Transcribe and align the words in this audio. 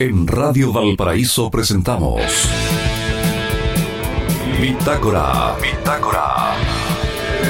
En 0.00 0.28
Radio 0.28 0.72
Valparaíso 0.72 1.50
presentamos 1.50 2.22
Bitácora, 4.60 5.56
Bitácora 5.60 6.54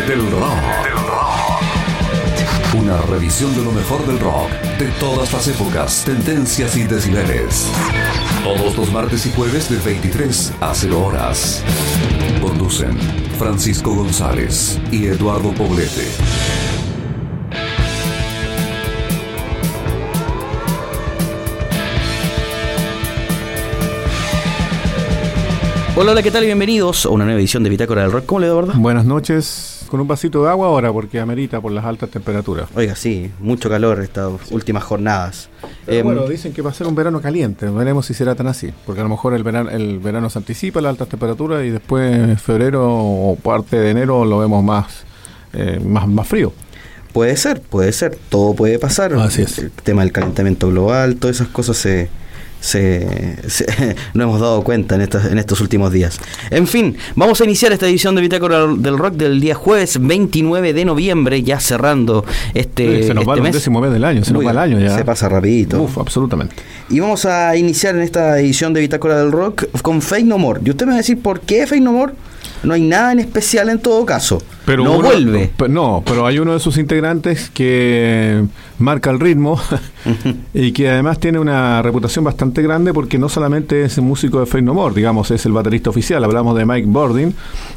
del 0.07 0.21
rock. 0.31 0.55
Del 0.83 0.93
rock. 0.95 2.83
Una 2.83 3.03
revisión 3.03 3.55
de 3.55 3.63
lo 3.63 3.71
mejor 3.71 4.01
del 4.07 4.19
rock, 4.19 4.51
de 4.79 4.87
todas 4.93 5.31
las 5.31 5.47
épocas, 5.49 6.05
tendencias 6.07 6.75
y 6.79 6.85
decibeles. 6.85 7.67
Todos 8.43 8.79
los 8.79 8.91
martes 8.93 9.27
y 9.27 9.33
jueves 9.33 9.69
de 9.69 9.77
23 9.77 10.55
a 10.63 10.75
0 10.75 11.05
horas. 11.05 11.63
Conducen 12.41 12.99
Francisco 13.39 13.95
González 13.95 14.81
y 14.91 15.05
Eduardo 15.09 15.53
Poblete. 15.53 16.58
Hola, 26.01 26.13
hola, 26.13 26.23
¿qué 26.23 26.31
tal? 26.31 26.45
Y 26.45 26.47
bienvenidos 26.47 27.07
a 27.07 27.09
una 27.09 27.25
nueva 27.25 27.41
edición 27.41 27.65
de 27.65 27.71
Bitácora 27.71 28.03
del 28.03 28.13
Rock. 28.13 28.25
¿Cómo 28.27 28.39
le 28.39 28.47
da, 28.47 28.55
verdad? 28.55 28.75
Buenas 28.77 29.05
noches. 29.05 29.85
Con 29.89 29.99
un 29.99 30.07
vasito 30.07 30.45
de 30.45 30.49
agua 30.49 30.69
ahora 30.69 30.93
porque 30.93 31.19
amerita 31.19 31.61
por 31.61 31.73
las 31.73 31.85
altas 31.85 32.09
temperaturas. 32.09 32.69
Oiga, 32.77 32.95
sí, 32.95 33.33
mucho 33.41 33.69
calor 33.69 34.01
estas 34.01 34.31
últimas 34.53 34.85
jornadas. 34.85 35.49
Pero 35.87 35.99
Em, 35.99 36.05
bueno, 36.05 36.29
dicen 36.29 36.53
que 36.53 36.63
va 36.63 36.71
a 36.71 36.73
ser 36.73 36.87
un 36.87 36.95
verano 36.95 37.21
caliente. 37.21 37.69
Veremos 37.69 38.07
si 38.07 38.15
será 38.15 38.37
tan 38.37 38.47
así. 38.47 38.73
Porque 38.87 39.01
a 39.01 39.03
lo 39.03 39.11
mejor 39.11 39.35
el 39.35 39.43
verano, 39.43 39.71
el 39.71 39.99
verano 39.99 40.31
se 40.31 40.39
anticipa 40.39 40.81
las 40.81 40.91
altas 40.91 41.09
temperaturas 41.09 41.65
y 41.65 41.71
después 41.71 42.15
en 42.15 42.39
febrero 42.39 42.87
o 42.89 43.35
parte 43.35 43.77
de 43.77 43.91
enero 43.91 44.25
lo 44.25 44.39
vemos 44.39 44.63
más, 44.63 45.03
eh, 45.53 45.81
más, 45.85 46.07
más 46.07 46.29
frío. 46.29 46.53
Puede 47.13 47.37
ser, 47.37 47.61
puede 47.61 47.91
ser, 47.91 48.17
todo 48.29 48.55
puede 48.55 48.79
pasar. 48.79 49.15
Así 49.15 49.43
es. 49.43 49.59
El 49.59 49.73
tema 49.73 50.03
del 50.03 50.13
calentamiento 50.13 50.69
global, 50.69 51.17
todas 51.17 51.41
esas 51.41 51.49
cosas 51.49 51.77
se, 51.77 52.09
se, 52.61 53.37
se- 53.49 53.67
no 54.15 54.25
hemos 54.25 54.41
dado 54.41 54.63
cuenta 54.63 54.95
en 54.95 55.03
estos, 55.03 55.25
en 55.27 55.39
estos 55.39 55.61
últimos 55.61 55.93
días. 55.93 56.19
En 56.51 56.67
fin, 56.67 56.97
vamos 57.15 57.41
a 57.41 57.45
iniciar 57.45 57.73
esta 57.73 57.87
edición 57.87 58.15
de 58.15 58.23
Bitácora 58.23 58.67
del 58.67 58.99
Rock 58.99 59.15
del 59.15 59.41
día 59.41 59.55
jueves 59.55 59.99
29 60.01 60.73
de 60.73 60.85
noviembre, 60.85 61.43
ya 61.43 61.61
cerrando 61.61 62.25
este, 62.55 63.03
Sí, 63.03 63.09
se 63.09 63.15
nos 63.15 63.23
este 63.23 63.29
va 63.31 63.35
el 63.37 63.43
mes. 63.43 63.53
décimo 63.55 63.81
mes 63.81 63.93
del 63.93 64.05
año, 64.05 64.25
se 64.25 64.33
nos 64.33 64.41
Uy, 64.41 64.47
va 64.47 64.53
el 64.53 64.59
año 64.59 64.79
ya. 64.81 64.97
Se 64.97 65.05
pasa 65.05 65.29
rapidito. 65.29 65.83
Uf, 65.83 65.99
absolutamente. 65.99 66.57
Y 66.91 67.01
vamos 67.01 67.25
a 67.25 67.57
iniciar 67.57 67.95
en 67.97 68.03
esta 68.03 68.39
edición 68.39 68.73
de 68.73 68.81
Bitácora 68.81 69.19
del 69.19 69.33
Rock 69.33 69.67
con 69.83 70.01
Fake 70.03 70.25
No 70.27 70.39
More. 70.39 70.61
Y 70.65 70.71
usted 70.71 70.87
me 70.87 70.91
va 70.93 70.97
a 70.97 70.99
decir 70.99 71.21
por 71.21 71.41
qué 71.41 71.67
Fake 71.67 71.83
No 71.83 71.93
More. 71.93 72.13
No 72.63 72.75
hay 72.75 72.83
nada 72.83 73.13
en 73.13 73.21
especial 73.21 73.69
en 73.69 73.79
todo 73.79 74.05
caso. 74.05 74.43
Pero 74.65 74.85
no 74.85 74.93
uno- 74.99 75.09
vuelve. 75.09 75.51
No, 75.69 76.03
pero 76.05 76.27
hay 76.27 76.39
uno 76.39 76.53
de 76.53 76.61
sus 76.61 76.77
integrantes 76.77 77.51
que 77.51 78.45
marca 78.79 79.11
el 79.11 79.21
ritmo 79.21 79.59
y 80.55 80.73
que 80.73 80.91
además 80.91 81.19
tiene 81.21 81.39
una 81.39 81.81
reputación 81.83 82.25
bastante 82.25 82.61
grande 82.63 82.93
porque 82.93 83.19
no 83.19 83.29
solamente 83.29 83.85
es 83.85 83.99
músico 83.99 84.41
de 84.41 84.47
Faith 84.47 84.65
No 84.65 84.75
More, 84.75 84.95
digamos, 84.95 85.31
es 85.31 85.47
el 85.47 85.53
baterista 85.53 85.91
oficial. 85.91 86.23
Hablamos 86.25 86.57
de 86.57 86.67
Mike 86.67 86.87
Bordin, 86.89 87.35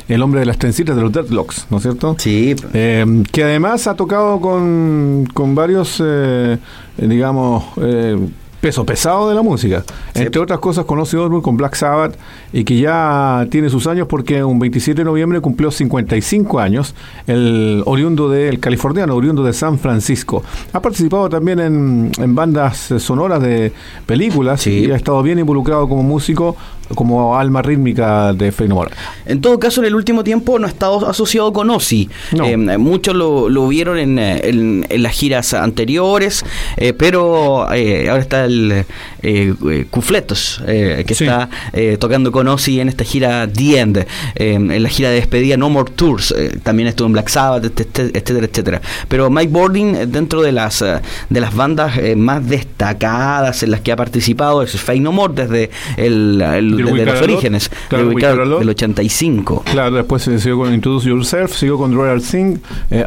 el 0.08 0.22
hombre 0.22 0.40
de 0.42 0.46
las 0.48 0.58
trencitas 0.58 0.96
de 0.96 1.02
los 1.02 1.12
Deadlocks, 1.12 1.68
¿no 1.70 1.78
es 1.78 1.84
cierto? 1.84 2.16
Sí, 2.20 2.56
Eh, 2.74 3.24
que 3.32 3.44
además 3.44 3.88
ha 3.88 3.96
tocado 3.96 4.40
con, 4.42 5.28
con 5.34 5.56
varios, 5.56 6.02
eh, 6.04 6.58
digamos, 6.98 7.64
eh, 7.82 8.18
peso 8.60 8.86
pesado 8.86 9.28
de 9.30 9.34
la 9.36 9.42
música. 9.42 9.84
Sí. 10.14 10.22
Entre 10.24 10.40
otras 10.40 10.60
cosas, 10.60 10.86
conoce 10.86 11.18
Osbourne 11.18 11.42
con 11.42 11.58
Black 11.58 11.74
Sabbath 11.76 12.16
y 12.54 12.64
que 12.64 12.78
ya 12.78 13.48
tiene 13.50 13.70
sus 13.70 13.88
años 13.88 14.08
porque 14.08 14.44
un 14.44 14.60
27 14.60 15.02
de 15.02 15.06
noviembre 15.06 15.40
cumplió 15.42 15.72
55 15.72 16.60
años, 16.60 16.94
el 17.28 17.82
oriundo 17.86 18.30
del 18.30 18.60
californiano, 18.60 19.16
oriundo 19.16 19.44
de 19.44 19.54
San 19.54 19.80
Francisco. 19.80 20.44
Ha 20.74 20.82
participado 20.82 21.30
también 21.30 21.60
en, 21.60 22.12
en 22.18 22.36
bandas 22.36 22.94
sonoras 23.00 23.42
de 23.42 23.72
películas 24.06 24.62
Sí. 24.62 24.86
y 24.86 24.92
ha 24.92 24.96
estado 24.96 25.22
bien 25.24 25.40
involucrado 25.40 25.88
como 25.88 26.04
músico, 26.04 26.56
como 26.96 27.38
alma 27.38 27.62
rítmica 27.62 28.34
de 28.34 28.52
More. 28.68 28.92
En 29.26 29.40
todo 29.40 29.58
caso, 29.60 29.80
en 29.82 29.88
el 29.88 29.96
último 29.96 30.24
tiempo 30.26 30.60
no 30.60 30.68
ha 30.68 30.70
estado 30.70 31.08
asociado 31.10 31.54
con 31.54 31.70
Ozzy. 31.70 32.10
No. 32.36 32.46
Eh, 32.46 32.58
muchos 32.78 33.16
lo, 33.16 33.48
lo 33.50 33.68
vieron 33.70 33.98
en, 33.98 34.20
en- 34.20 34.86
en 34.90 35.04
las 35.04 35.14
giras 35.14 35.54
anteriores, 35.54 36.44
eh, 36.78 36.92
pero 36.94 37.72
eh, 37.74 38.10
ahora 38.10 38.22
está 38.22 38.44
el 38.46 38.86
eh, 39.22 39.86
Cufletos, 39.90 40.62
eh, 40.68 41.04
que 41.08 41.16
Sí. 41.16 41.24
está 41.24 41.50
eh, 41.74 41.96
tocando 42.00 42.32
con 42.32 42.41
Ozzy 42.48 42.80
en 42.80 42.90
esta 42.90 43.04
gira 43.04 43.48
The 43.52 43.80
End, 43.80 43.98
eh, 43.98 44.06
en 44.54 44.84
la 44.84 44.90
gira 44.90 45.10
de 45.10 45.16
despedida 45.16 45.58
No 45.58 45.70
More 45.70 45.92
Tours. 45.96 46.34
eh, 46.38 46.58
también 46.64 46.88
estuvo 46.88 47.08
en 47.08 47.14
Black 47.14 47.30
Sabbath, 47.30 47.66
etcétera, 47.66 48.46
etcétera. 48.46 48.82
Pero 49.08 49.30
Mike 49.30 49.52
Bording, 49.52 49.96
eh, 49.96 50.06
dentro 50.08 50.42
de 50.42 50.52
las, 50.52 50.82
eh, 50.82 51.00
de 51.30 51.40
las 51.42 51.56
bandas 51.56 51.98
eh, 51.98 52.16
más 52.16 52.48
destacadas 52.48 53.64
en 53.64 53.72
las 53.72 53.82
que 53.82 53.92
ha 53.92 53.96
participado, 53.96 54.62
es 54.62 54.72
Fake 54.80 55.02
No 55.02 55.12
More 55.12 55.34
desde 55.34 55.70
el, 55.98 56.42
el- 56.42 56.86
We 56.86 57.06
los 57.06 57.22
orígenes, 57.22 57.70
Claro, 57.90 58.10
de 58.10 58.46
Lot. 58.46 58.60
del 58.60 58.70
85. 58.70 59.64
Claro, 59.66 59.96
después 59.98 60.24
se 60.24 60.38
siguió 60.40 60.58
con 60.58 60.74
Introduce 60.74 61.08
Yourself, 61.08 61.56
siguió 61.56 61.78
con 61.78 61.94
Royal 61.94 62.22
Thing, 62.22 62.58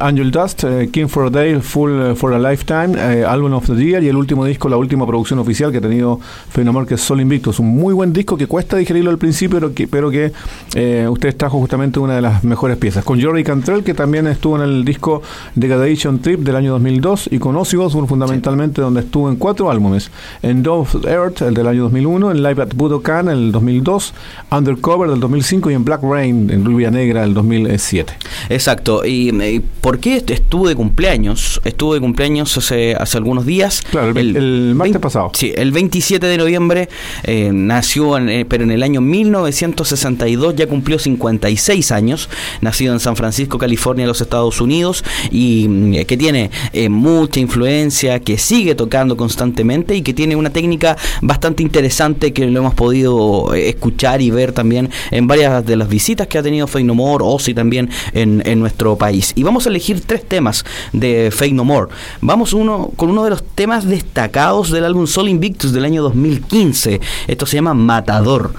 Angel 0.00 0.30
Dust, 0.30 0.64
King 0.92 1.06
for 1.08 1.26
a 1.26 1.30
Day, 1.30 1.60
Full 1.60 2.14
for 2.16 2.32
a 2.34 2.38
Lifetime, 2.38 3.24
Album 3.26 3.54
of 3.54 3.66
the 3.66 3.74
Year 3.74 4.02
y 4.02 4.08
el 4.08 4.16
último 4.16 4.44
disco, 4.44 4.68
la 4.68 4.76
última 4.76 5.06
producción 5.06 5.38
oficial 5.38 5.70
que 5.72 5.78
ha 5.78 5.80
tenido 5.80 6.20
Fenamor, 6.50 6.86
que 6.86 6.94
es 6.94 7.00
Sol 7.00 7.20
Invictus. 7.20 7.58
Un 7.58 7.68
muy 7.68 7.94
buen 7.94 8.12
disco 8.12 8.36
que 8.36 8.46
cuesta 8.46 8.76
digerirlo 8.76 9.10
al 9.10 9.18
principio, 9.24 9.58
pero 9.58 9.74
que, 9.74 9.88
pero 9.88 10.10
que 10.10 10.32
eh, 10.74 11.06
usted 11.08 11.34
trajo 11.36 11.58
justamente 11.58 11.98
una 11.98 12.14
de 12.16 12.22
las 12.22 12.44
mejores 12.44 12.76
piezas. 12.76 13.04
Con 13.04 13.20
Jory 13.20 13.42
Cantrell, 13.44 13.82
que 13.82 13.94
también 13.94 14.26
estuvo 14.26 14.56
en 14.56 14.62
el 14.62 14.84
disco 14.84 15.22
Degradation 15.54 16.20
Trip 16.20 16.40
del 16.40 16.56
año 16.56 16.72
2002, 16.72 17.28
y 17.32 17.38
con 17.38 17.56
Ozzy 17.56 17.76
Osbourne 17.76 18.08
fundamentalmente, 18.08 18.80
donde 18.82 19.00
estuvo 19.00 19.28
en 19.28 19.36
cuatro 19.36 19.70
álbumes. 19.70 20.10
En 20.42 20.62
Dove 20.62 20.88
Earth, 21.06 21.42
el 21.42 21.54
del 21.54 21.66
año 21.68 21.82
2001, 21.84 22.30
en 22.32 22.42
Live 22.42 22.62
at 22.62 22.74
Budokan, 22.74 23.28
el 23.28 23.52
2002, 23.52 24.14
Undercover 24.50 25.10
del 25.10 25.20
2005 25.20 25.70
y 25.70 25.74
en 25.74 25.84
Black 25.84 26.02
Rain, 26.02 26.50
en 26.50 26.64
Rubia 26.64 26.90
Negra, 26.90 27.22
del 27.22 27.34
2007. 27.34 28.12
Exacto. 28.50 29.04
¿Y 29.04 29.30
eh, 29.42 29.60
por 29.80 29.98
qué 29.98 30.16
est- 30.16 30.30
estuvo 30.30 30.68
de 30.68 30.74
cumpleaños? 30.74 31.60
Estuvo 31.64 31.94
de 31.94 32.00
cumpleaños 32.00 32.56
hace, 32.56 32.94
hace 32.94 33.16
algunos 33.18 33.46
días. 33.46 33.82
Claro, 33.90 34.10
el, 34.18 34.36
el 34.36 34.74
martes 34.74 34.98
pasado. 35.00 35.30
Sí, 35.34 35.52
el 35.56 35.72
27 35.72 36.26
de 36.26 36.36
noviembre 36.38 36.88
eh, 37.24 37.50
nació, 37.52 38.16
en, 38.18 38.28
eh, 38.28 38.44
pero 38.44 38.64
en 38.64 38.70
el 38.70 38.82
año 38.82 39.00
1962 39.14 40.56
ya 40.56 40.66
cumplió 40.66 40.98
56 40.98 41.92
años, 41.92 42.28
nacido 42.60 42.92
en 42.92 43.00
San 43.00 43.16
Francisco, 43.16 43.58
California, 43.58 44.06
los 44.06 44.20
Estados 44.20 44.60
Unidos, 44.60 45.04
y 45.30 45.68
mm, 45.68 46.04
que 46.06 46.16
tiene 46.16 46.50
eh, 46.72 46.88
mucha 46.88 47.40
influencia, 47.40 48.20
que 48.20 48.38
sigue 48.38 48.74
tocando 48.74 49.16
constantemente 49.16 49.94
y 49.94 50.02
que 50.02 50.12
tiene 50.14 50.34
una 50.36 50.50
técnica 50.50 50.96
bastante 51.22 51.62
interesante 51.62 52.32
que 52.32 52.46
lo 52.46 52.60
hemos 52.60 52.74
podido 52.74 53.54
eh, 53.54 53.68
escuchar 53.68 54.20
y 54.20 54.30
ver 54.30 54.52
también 54.52 54.90
en 55.10 55.26
varias 55.26 55.64
de 55.64 55.76
las 55.76 55.88
visitas 55.88 56.26
que 56.26 56.38
ha 56.38 56.42
tenido 56.42 56.66
Fake 56.66 56.84
No 56.84 56.94
More, 56.94 57.24
Ozzy 57.24 57.54
también 57.54 57.90
en, 58.12 58.42
nuestro 58.54 58.96
país. 58.96 59.32
Y 59.34 59.42
vamos 59.42 59.66
a 59.66 59.68
elegir 59.68 60.00
tres 60.00 60.26
temas 60.26 60.64
de 60.92 61.30
Fake 61.32 61.54
No 61.54 61.64
More. 61.64 61.88
Vamos 62.20 62.52
uno 62.52 62.92
con 62.96 63.10
uno 63.10 63.24
de 63.24 63.30
los 63.30 63.42
temas 63.42 63.84
destacados 63.86 64.70
del 64.70 64.84
álbum 64.84 65.06
Sol 65.06 65.28
Invictus 65.28 65.72
del 65.72 65.84
año 65.84 66.02
2015. 66.02 67.00
Esto 67.26 67.46
se 67.46 67.56
llama 67.56 67.74
Matador. 67.74 68.54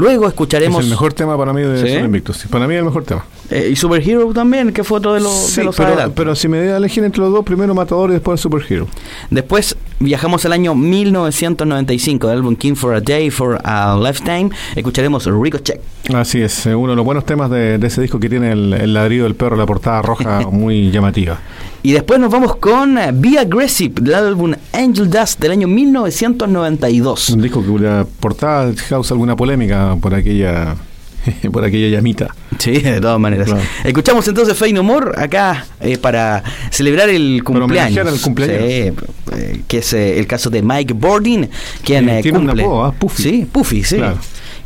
Luego 0.00 0.26
escucharemos... 0.26 0.78
Es 0.80 0.84
el 0.86 0.90
mejor 0.90 1.12
tema 1.12 1.36
para 1.36 1.52
mí 1.52 1.60
de 1.60 1.86
¿Sí? 1.86 1.94
Invictus. 1.98 2.38
Sí, 2.38 2.48
Para 2.48 2.66
mí 2.66 2.72
es 2.74 2.78
el 2.78 2.86
mejor 2.86 3.04
tema. 3.04 3.24
eh, 3.50 3.68
y 3.72 3.76
Superhero 3.76 4.32
también, 4.32 4.72
que 4.72 4.82
fue 4.82 4.96
otro 4.98 5.12
de 5.12 5.20
los, 5.20 5.32
Sí, 5.32 5.56
de 5.60 5.64
los 5.64 5.76
pero, 5.76 5.88
adelantos. 5.90 6.14
pero 6.16 6.34
si 6.34 6.48
me 6.48 6.58
voy 6.60 6.68
a 6.68 6.78
elegir 6.78 7.04
entre 7.04 7.20
los 7.20 7.30
dos, 7.32 7.44
primero 7.44 7.74
Matador 7.74 8.08
y 8.10 8.14
después 8.14 8.40
Superhero. 8.40 8.86
Después 9.30 9.76
viajamos 9.98 10.44
al 10.46 10.52
año 10.54 10.74
1995 10.74 12.28
del 12.28 12.36
álbum 12.38 12.56
King 12.56 12.74
for 12.74 12.94
a 12.94 13.00
Day, 13.00 13.30
for 13.30 13.60
a 13.62 13.98
Lifetime. 14.02 14.50
Escucharemos 14.74 15.26
Ricochet. 15.26 15.80
Así 16.14 16.40
es, 16.40 16.64
eh, 16.66 16.74
uno 16.74 16.92
de 16.92 16.96
los 16.96 17.04
buenos 17.04 17.26
temas 17.26 17.50
de, 17.50 17.76
de 17.78 17.86
ese 17.86 18.00
disco 18.00 18.18
que 18.18 18.28
tiene 18.30 18.52
el, 18.52 18.72
el 18.72 18.94
ladrido 18.94 19.24
del 19.24 19.34
perro, 19.34 19.54
la 19.56 19.66
portada 19.66 20.00
roja 20.02 20.40
muy 20.50 20.90
llamativa. 20.90 21.38
Y 21.82 21.92
después 21.92 22.18
nos 22.20 22.30
vamos 22.30 22.56
con 22.56 22.98
eh, 22.98 23.10
Be 23.12 23.38
Aggressive 23.38 23.94
del 24.00 24.14
álbum 24.14 24.54
Angel 24.72 25.08
Dust 25.10 25.38
del 25.40 25.52
año 25.52 25.68
1992. 25.68 27.30
Un 27.30 27.42
disco 27.42 27.62
que 27.64 27.82
la 27.82 28.06
portada 28.20 28.72
causa 28.88 29.14
alguna 29.14 29.36
polémica 29.36 29.89
por 29.96 30.14
aquella 30.14 30.76
por 31.52 31.64
aquella 31.64 31.88
llamita. 31.88 32.34
Sí, 32.58 32.72
de 32.78 33.00
todas 33.00 33.18
maneras. 33.20 33.46
Claro. 33.48 33.62
Escuchamos 33.84 34.26
entonces 34.28 34.56
Fey 34.56 34.72
No 34.72 34.82
More 34.82 35.12
acá 35.20 35.66
eh, 35.80 35.98
para 35.98 36.42
celebrar 36.70 37.08
el 37.08 37.42
Para 37.44 37.60
cumpleaños. 37.60 37.96
homenajear 37.98 38.08
al 38.08 38.20
cumpleaños. 38.20 38.58
Sí, 38.58 38.92
eh, 39.36 39.60
que 39.68 39.78
es 39.78 39.92
eh, 39.92 40.18
el 40.18 40.26
caso 40.26 40.50
de 40.50 40.62
Mike 40.62 40.94
Bordin, 40.94 41.48
quien 41.84 42.08
Eh, 42.08 42.18
eh, 42.18 42.22
tiene 42.22 42.38
un 42.38 42.46
cumple. 42.46 42.62
apodo, 42.64 42.84
¿ah? 42.84 42.92
Puffy. 42.92 43.22
Sí, 43.22 43.46
Puffy, 43.50 43.84
sí. 43.84 43.96
Claro. 43.96 44.18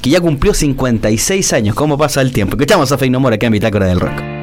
Que 0.03 0.11
ya 0.11 0.21
cumplió 0.21 0.53
56 0.55 1.53
años. 1.55 1.75
¿Cómo 1.75 1.97
pasa 1.97 2.21
el 2.21 2.33
tiempo? 2.33 2.57
Escuchamos 2.57 2.91
a 2.93 2.99
Fey 2.99 3.11
No 3.11 3.21
More 3.21 3.37
acá 3.37 3.47
en 3.47 3.53
Bitácora 3.53 3.87
del 3.87 4.01
Rock. 4.01 4.34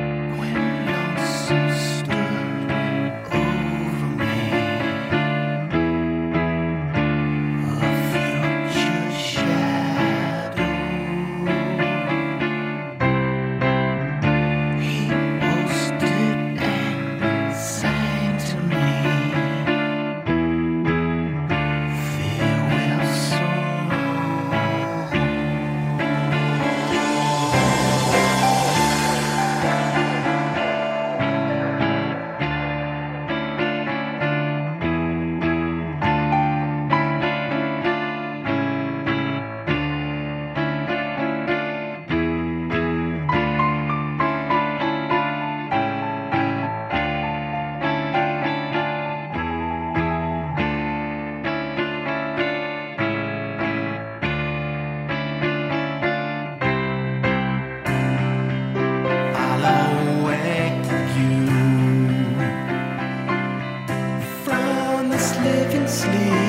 live 65.43 65.73
and 65.73 65.89
sleep. 65.89 66.40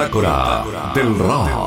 Bitácora 0.00 0.64
del 0.94 1.18
Rock. 1.18 1.59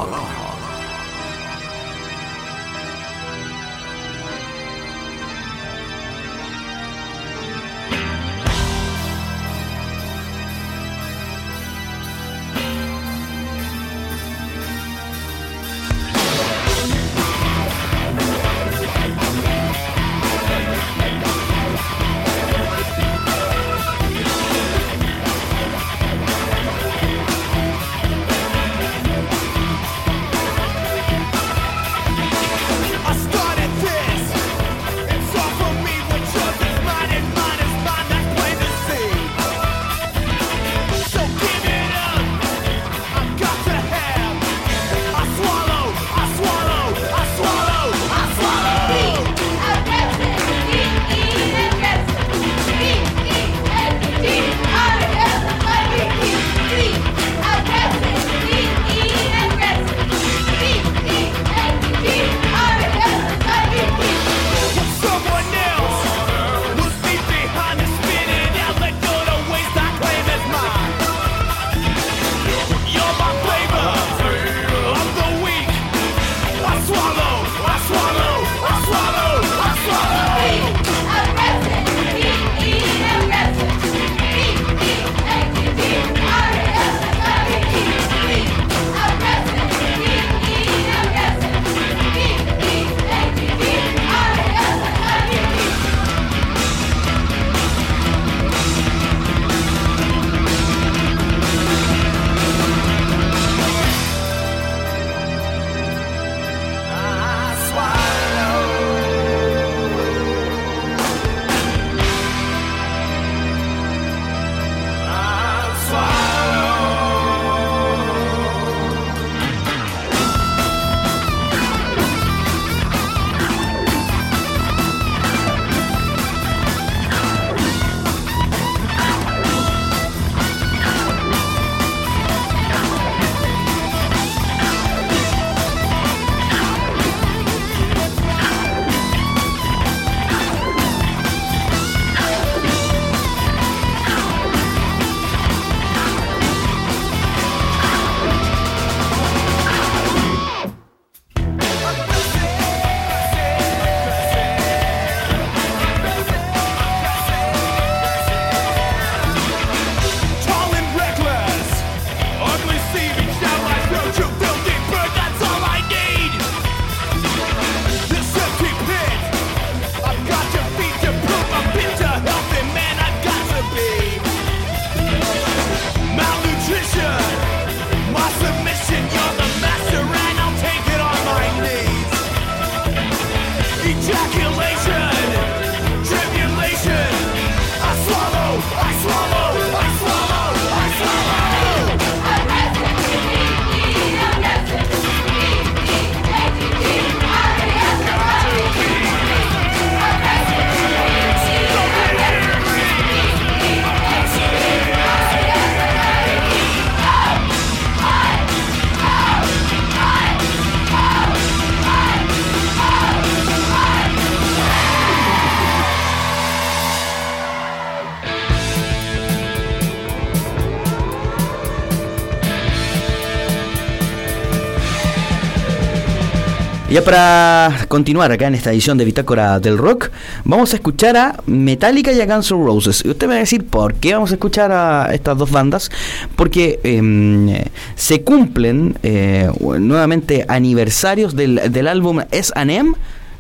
Ya 226.94 227.04
para 227.04 227.88
continuar 227.88 228.32
acá 228.32 228.46
en 228.46 228.54
esta 228.54 228.72
edición 228.72 229.00
de 229.00 229.06
Bitácora 229.06 229.60
del 229.60 229.80
Rock, 229.80 230.12
vamos 230.44 230.74
a 230.74 230.76
escuchar 230.76 231.18
a 231.18 231.36
Metallica 231.48 232.12
y 232.12 232.22
a 232.22 232.28
Guns 232.28 232.52
N' 232.52 232.64
Roses. 232.64 233.04
Y 233.04 233.10
usted 233.10 233.26
me 233.26 233.34
va 233.34 233.38
a 233.38 233.40
decir, 233.40 233.66
¿por 233.66 233.96
qué 233.96 234.14
vamos 234.14 234.30
a 234.30 234.36
escuchar 234.36 234.72
a 234.72 235.12
estas 235.12 235.36
dos 235.36 235.50
bandas? 235.50 235.90
Porque 236.36 236.80
em, 236.84 237.64
se 237.96 238.22
cumplen 238.22 238.96
eh, 239.02 239.50
nuevamente 239.80 240.46
aniversarios 240.48 241.36
del, 241.36 241.72
del 241.72 241.88
álbum 241.88 242.22
S&M, 242.30 242.94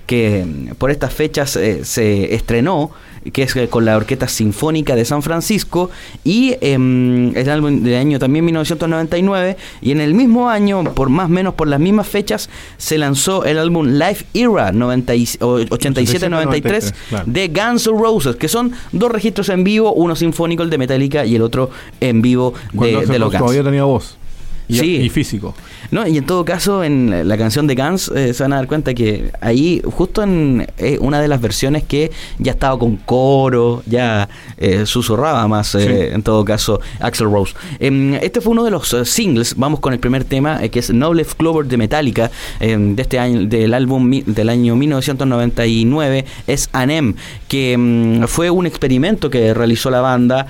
que 0.08 0.48
por 0.80 0.89
estas 0.89 1.13
fechas 1.13 1.56
eh, 1.56 1.86
se 1.86 2.34
estrenó 2.34 2.89
que 3.32 3.44
es 3.44 3.56
eh, 3.56 3.70
con 3.70 3.86
la 3.86 3.96
Orquesta 3.96 4.28
Sinfónica 4.28 4.96
de 4.96 5.06
San 5.06 5.22
Francisco, 5.22 5.92
y 6.24 6.56
eh, 6.62 7.32
es 7.36 7.48
el 7.48 7.50
álbum 7.50 7.84
del 7.84 7.96
año 7.96 8.18
también 8.20 8.44
1999, 8.46 9.58
y 9.82 9.92
en 9.92 10.02
el 10.02 10.14
mismo 10.14 10.50
año, 10.50 10.84
por 10.84 11.10
más 11.10 11.28
o 11.28 11.30
menos 11.30 11.54
por 11.54 11.68
las 11.68 11.80
mismas 11.80 12.08
fechas, 12.08 12.50
se 12.78 12.98
lanzó 12.98 13.46
el 13.46 13.60
álbum 13.60 13.88
Live 13.88 14.26
Era 14.34 14.72
87-93 14.72 16.94
de 17.26 17.48
Guns 17.48 17.88
N' 17.88 17.98
Roses, 17.98 18.36
que 18.36 18.48
son 18.48 18.74
dos 18.92 19.12
registros 19.12 19.50
en 19.50 19.64
vivo, 19.64 19.94
uno 19.94 20.16
sinfónico, 20.16 20.62
el 20.64 20.70
de 20.70 20.78
Metallica, 20.78 21.26
y 21.26 21.36
el 21.36 21.42
otro 21.42 21.72
en 22.00 22.22
vivo 22.22 22.54
de, 22.74 23.06
de 23.06 23.20
los 23.20 23.30
Guns. 23.30 23.40
Todavía 23.40 23.64
tenía 23.64 23.84
voz. 23.84 24.18
Y, 24.67 24.78
sí. 24.78 24.95
y 24.97 25.10
físico. 25.10 25.54
No, 25.93 26.08
y 26.08 26.17
en 26.17 26.26
todo 26.26 26.43
caso, 26.43 26.84
en 26.84 27.28
la 27.28 27.38
canción 27.38 27.67
de 27.67 27.76
Guns 27.76 28.12
eh, 28.15 28.34
se 28.34 28.43
van 28.43 28.54
a 28.54 28.56
dar 28.56 28.67
cuenta 28.67 28.93
que 28.93 29.32
ahí, 29.41 29.82
justo 29.86 30.23
en 30.23 30.65
eh, 30.78 30.97
una 30.99 31.21
de 31.21 31.28
las 31.28 31.39
versiones 31.41 31.84
que 31.84 32.12
ya 32.39 32.54
estaba 32.54 32.80
con 32.80 32.95
coro, 32.97 33.84
ya 33.86 34.28
eh, 34.58 34.88
susurraba 34.88 35.47
más, 35.47 35.76
en 35.76 36.23
todo 36.23 36.43
caso, 36.45 36.82
Axel 36.99 37.30
Rose. 37.30 37.54
Em, 37.80 38.15
este 38.15 38.41
fue 38.41 38.54
uno 38.54 38.63
de 38.63 38.71
los 38.71 38.95
singles, 39.04 39.56
vamos 39.58 39.82
con 39.82 39.93
el 39.93 39.99
primer 39.99 40.23
tema, 40.23 40.60
que 40.69 40.80
es 40.80 40.91
No 40.91 41.13
Left 41.13 41.38
Clover 41.38 41.65
de 41.67 41.78
Metallica, 41.78 42.32
em, 42.60 42.95
de 42.95 43.02
este 43.04 43.19
año, 43.19 43.45
del 43.45 43.73
álbum 43.76 44.10
del 44.26 44.49
año 44.49 44.76
1999, 44.76 46.26
es 46.47 46.69
Anem, 46.73 47.13
que 47.47 47.73
em, 47.73 48.28
fue 48.28 48.49
un 48.49 48.65
experimento 48.65 49.30
que 49.30 49.54
realizó 49.54 49.91
la 49.91 50.02
banda 50.02 50.47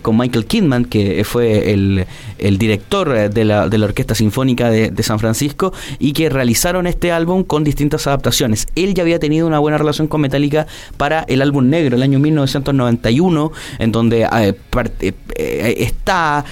con 0.00 0.16
Michael 0.16 0.46
Kidman, 0.46 0.86
que 0.86 1.22
fue 1.24 1.72
el, 1.72 2.06
el 2.38 2.56
director 2.56 3.28
de 3.28 3.44
la, 3.48 3.68
de 3.68 3.78
la 3.78 3.86
Orquesta 3.86 4.14
Sinfónica 4.14 4.70
de 4.70 5.02
San 5.02 5.18
Francisco 5.18 5.72
y 5.98 6.12
que 6.12 6.28
realizaron 6.30 6.86
este 6.86 7.12
álbum 7.12 7.44
con 7.44 7.64
distintas 7.64 8.06
adaptaciones. 8.06 8.66
Él 8.74 8.94
ya 8.94 9.02
había 9.02 9.18
tenido 9.18 9.46
una 9.46 9.58
buena 9.58 9.78
relación 9.78 10.06
con 10.06 10.20
Metallica 10.20 10.66
para 10.96 11.24
el 11.28 11.42
álbum 11.42 11.68
negro, 11.68 11.96
el 11.96 12.02
año 12.02 12.18
1991, 12.18 13.52
en 13.78 13.92
donde 13.92 14.22
eh, 14.22 14.54
eh, 15.00 15.12
eh, 15.36 15.74
está, 15.78 16.44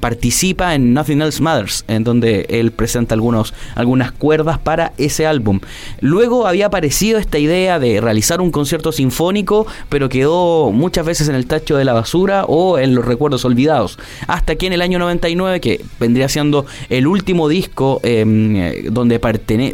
participa 0.00 0.74
en 0.74 0.94
Nothing 0.94 1.22
Else 1.22 1.42
Matters, 1.42 1.84
en 1.88 2.04
donde 2.04 2.46
él 2.48 2.72
presenta 2.72 3.14
algunos, 3.14 3.54
algunas 3.74 4.12
cuerdas 4.12 4.58
para 4.58 4.92
ese 4.98 5.26
álbum. 5.26 5.60
Luego 6.00 6.46
había 6.46 6.66
aparecido 6.66 7.18
esta 7.18 7.38
idea 7.38 7.78
de 7.78 8.00
realizar 8.00 8.40
un 8.40 8.50
concierto 8.50 8.92
sinfónico, 8.92 9.66
pero 9.88 10.08
quedó 10.08 10.72
muchas 10.72 11.04
veces 11.04 11.28
en 11.28 11.34
el 11.34 11.46
tacho 11.46 11.76
de 11.76 11.84
la 11.84 11.92
basura 11.92 12.44
o 12.44 12.78
en 12.78 12.94
los 12.94 13.04
recuerdos 13.04 13.44
olvidados. 13.44 13.98
Hasta 14.26 14.56
que 14.56 14.66
en 14.66 14.72
el 14.72 14.82
año 14.82 14.98
99, 14.98 15.60
que 15.60 15.84
vendría 15.98 16.28
siendo 16.28 16.37
el 16.88 17.06
último 17.06 17.48
disco 17.48 18.00
Em, 18.02 18.92
donde, 18.92 19.20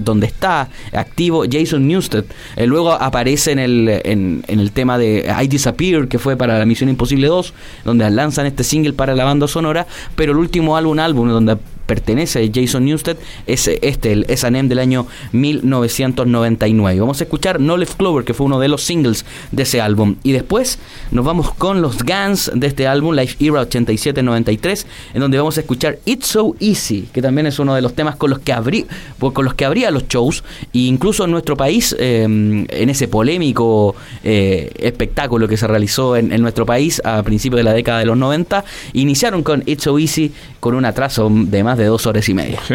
donde 0.00 0.26
está 0.26 0.68
activo 0.92 1.44
Jason 1.50 1.86
Newsted. 1.86 2.24
Eh, 2.56 2.66
luego 2.66 2.92
aparece 2.92 3.52
en 3.52 3.58
el, 3.58 3.88
en, 4.04 4.44
el 4.46 4.72
tema 4.72 4.98
de 4.98 5.32
I 5.42 5.48
Disappear, 5.48 6.08
que 6.08 6.18
fue 6.18 6.36
para 6.36 6.58
la 6.58 6.66
Misión 6.66 6.90
Imposible 6.90 7.26
2, 7.28 7.54
donde 7.84 8.08
lanzan 8.10 8.46
este 8.46 8.64
single 8.64 8.92
para 8.92 9.14
la 9.14 9.24
banda 9.24 9.48
sonora, 9.48 9.86
pero 10.16 10.32
el 10.32 10.38
último 10.38 10.76
álbum, 10.76 10.98
álbum 10.98 11.28
donde 11.28 11.56
pertenece 11.86 12.44
a 12.44 12.50
Jason 12.52 12.84
Newsted 12.84 13.16
es 13.46 13.68
este, 13.68 14.12
el 14.12 14.26
S&M 14.28 14.68
del 14.68 14.78
año 14.78 15.06
1999. 15.32 17.00
Vamos 17.00 17.20
a 17.20 17.24
escuchar 17.24 17.60
No 17.60 17.76
Left 17.76 17.96
Clover, 17.96 18.24
que 18.24 18.34
fue 18.34 18.46
uno 18.46 18.60
de 18.60 18.68
los 18.68 18.82
singles 18.82 19.24
de 19.52 19.62
ese 19.62 19.80
álbum. 19.80 20.16
Y 20.22 20.32
después 20.32 20.78
nos 21.10 21.24
vamos 21.24 21.52
con 21.54 21.82
los 21.82 21.98
Guns 22.02 22.50
de 22.54 22.66
este 22.66 22.86
álbum, 22.86 23.14
Life 23.14 23.36
Era 23.44 23.62
87-93, 23.68 24.86
en 25.14 25.20
donde 25.20 25.38
vamos 25.38 25.56
a 25.56 25.60
escuchar 25.60 25.98
It's 26.04 26.26
So 26.26 26.56
Easy, 26.60 27.08
que 27.12 27.22
también 27.22 27.46
es 27.46 27.58
uno 27.58 27.74
de 27.74 27.82
los 27.82 27.94
temas 27.94 28.16
con 28.16 28.30
los 28.30 28.38
que, 28.40 28.52
abrí, 28.52 28.86
con 29.18 29.44
los 29.44 29.54
que 29.54 29.64
abría 29.64 29.90
los 29.90 30.08
shows. 30.08 30.44
E 30.72 30.78
incluso 30.78 31.24
en 31.24 31.30
nuestro 31.30 31.56
país, 31.56 31.94
em, 31.98 32.66
en 32.68 32.90
ese 32.90 33.08
polémico 33.08 33.94
eh, 34.22 34.72
espectáculo 34.78 35.48
que 35.48 35.56
se 35.56 35.66
realizó 35.66 36.16
en, 36.16 36.32
en 36.32 36.42
nuestro 36.42 36.66
país 36.66 37.00
a 37.04 37.22
principios 37.22 37.58
de 37.58 37.64
la 37.64 37.72
década 37.72 37.98
de 37.98 38.06
los 38.06 38.16
90, 38.16 38.64
iniciaron 38.92 39.42
con 39.42 39.62
It's 39.66 39.84
So 39.84 39.98
Easy 39.98 40.32
con 40.60 40.74
un 40.74 40.84
atraso 40.84 41.30
de 41.30 41.62
más 41.62 41.73
de 41.76 41.86
dos 41.86 42.06
horas 42.06 42.28
y 42.28 42.34
media. 42.34 42.60
Sí, 42.66 42.74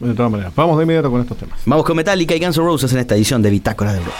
de 0.00 0.14
todas 0.14 0.30
maneras. 0.30 0.52
Vamos 0.54 0.76
de 0.78 0.84
inmediato 0.84 1.10
con 1.10 1.20
estos 1.20 1.36
temas. 1.36 1.58
Vamos 1.64 1.84
con 1.84 1.96
Metallica 1.96 2.34
y 2.34 2.40
Guns 2.40 2.56
N' 2.56 2.64
Roses 2.64 2.92
en 2.92 2.98
esta 2.98 3.14
edición 3.14 3.42
de 3.42 3.50
Bitácora 3.50 3.92
del 3.92 4.04
Rock. 4.04 4.14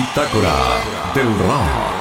Bitácora 0.00 0.56
del 1.14 1.28
Rock. 1.40 1.99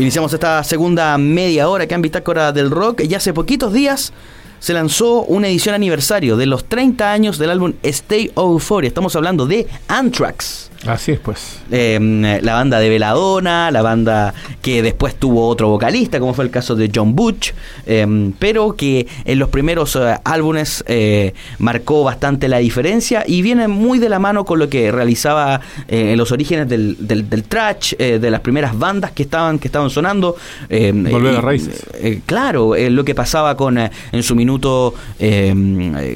Iniciamos 0.00 0.32
esta 0.32 0.64
segunda 0.64 1.18
media 1.18 1.68
hora 1.68 1.84
acá 1.84 1.94
en 1.94 2.00
Bitácora 2.00 2.52
del 2.52 2.70
Rock 2.70 3.02
y 3.02 3.14
hace 3.14 3.34
poquitos 3.34 3.70
días 3.70 4.14
se 4.58 4.72
lanzó 4.72 5.24
una 5.24 5.48
edición 5.48 5.74
aniversario 5.74 6.38
de 6.38 6.46
los 6.46 6.64
30 6.64 7.12
años 7.12 7.36
del 7.36 7.50
álbum 7.50 7.74
Stay 7.82 8.32
Euphoria. 8.34 8.88
Estamos 8.88 9.14
hablando 9.14 9.44
de 9.44 9.68
Anthrax. 9.88 10.69
Así 10.86 11.12
es, 11.12 11.18
pues. 11.18 11.60
Em, 11.70 12.22
la 12.22 12.54
banda 12.54 12.78
de 12.78 12.88
Veladona, 12.88 13.70
la 13.70 13.82
banda 13.82 14.32
que 14.62 14.82
después 14.82 15.14
tuvo 15.14 15.46
otro 15.46 15.68
vocalista, 15.68 16.18
como 16.18 16.32
fue 16.32 16.44
el 16.46 16.50
caso 16.50 16.74
de 16.74 16.90
John 16.94 17.14
Butch, 17.14 17.52
em, 17.84 18.32
pero 18.38 18.74
que 18.76 19.06
en 19.26 19.38
los 19.38 19.50
primeros 19.50 19.94
eh, 19.96 20.16
álbumes 20.24 20.82
eh, 20.86 21.34
marcó 21.58 22.02
bastante 22.02 22.48
la 22.48 22.58
diferencia 22.58 23.24
y 23.26 23.42
viene 23.42 23.68
muy 23.68 23.98
de 23.98 24.08
la 24.08 24.18
mano 24.18 24.46
con 24.46 24.58
lo 24.58 24.70
que 24.70 24.90
realizaba 24.90 25.60
eh, 25.86 26.12
en 26.12 26.18
los 26.18 26.32
orígenes 26.32 26.66
del, 26.66 26.96
del, 26.98 27.28
del 27.28 27.44
trash, 27.44 27.94
de 27.96 28.30
las 28.30 28.40
primeras 28.40 28.78
bandas 28.78 29.10
que 29.12 29.24
estaban, 29.24 29.58
que 29.58 29.68
estaban 29.68 29.90
sonando. 29.90 30.36
Em, 30.70 31.04
Volver 31.10 31.36
a 31.36 31.40
raíces. 31.42 31.84
claro, 32.24 32.74
lo 32.74 33.04
que 33.04 33.14
pasaba 33.14 33.56
con 33.56 33.78
en 33.78 34.22
su 34.22 34.34
minuto 34.34 34.94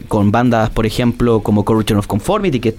con 0.08 0.30
bandas, 0.30 0.70
por 0.70 0.86
ejemplo, 0.86 1.40
como 1.40 1.64
Corruption 1.64 1.98
of 1.98 2.06
Conformity, 2.06 2.60
que 2.60 2.74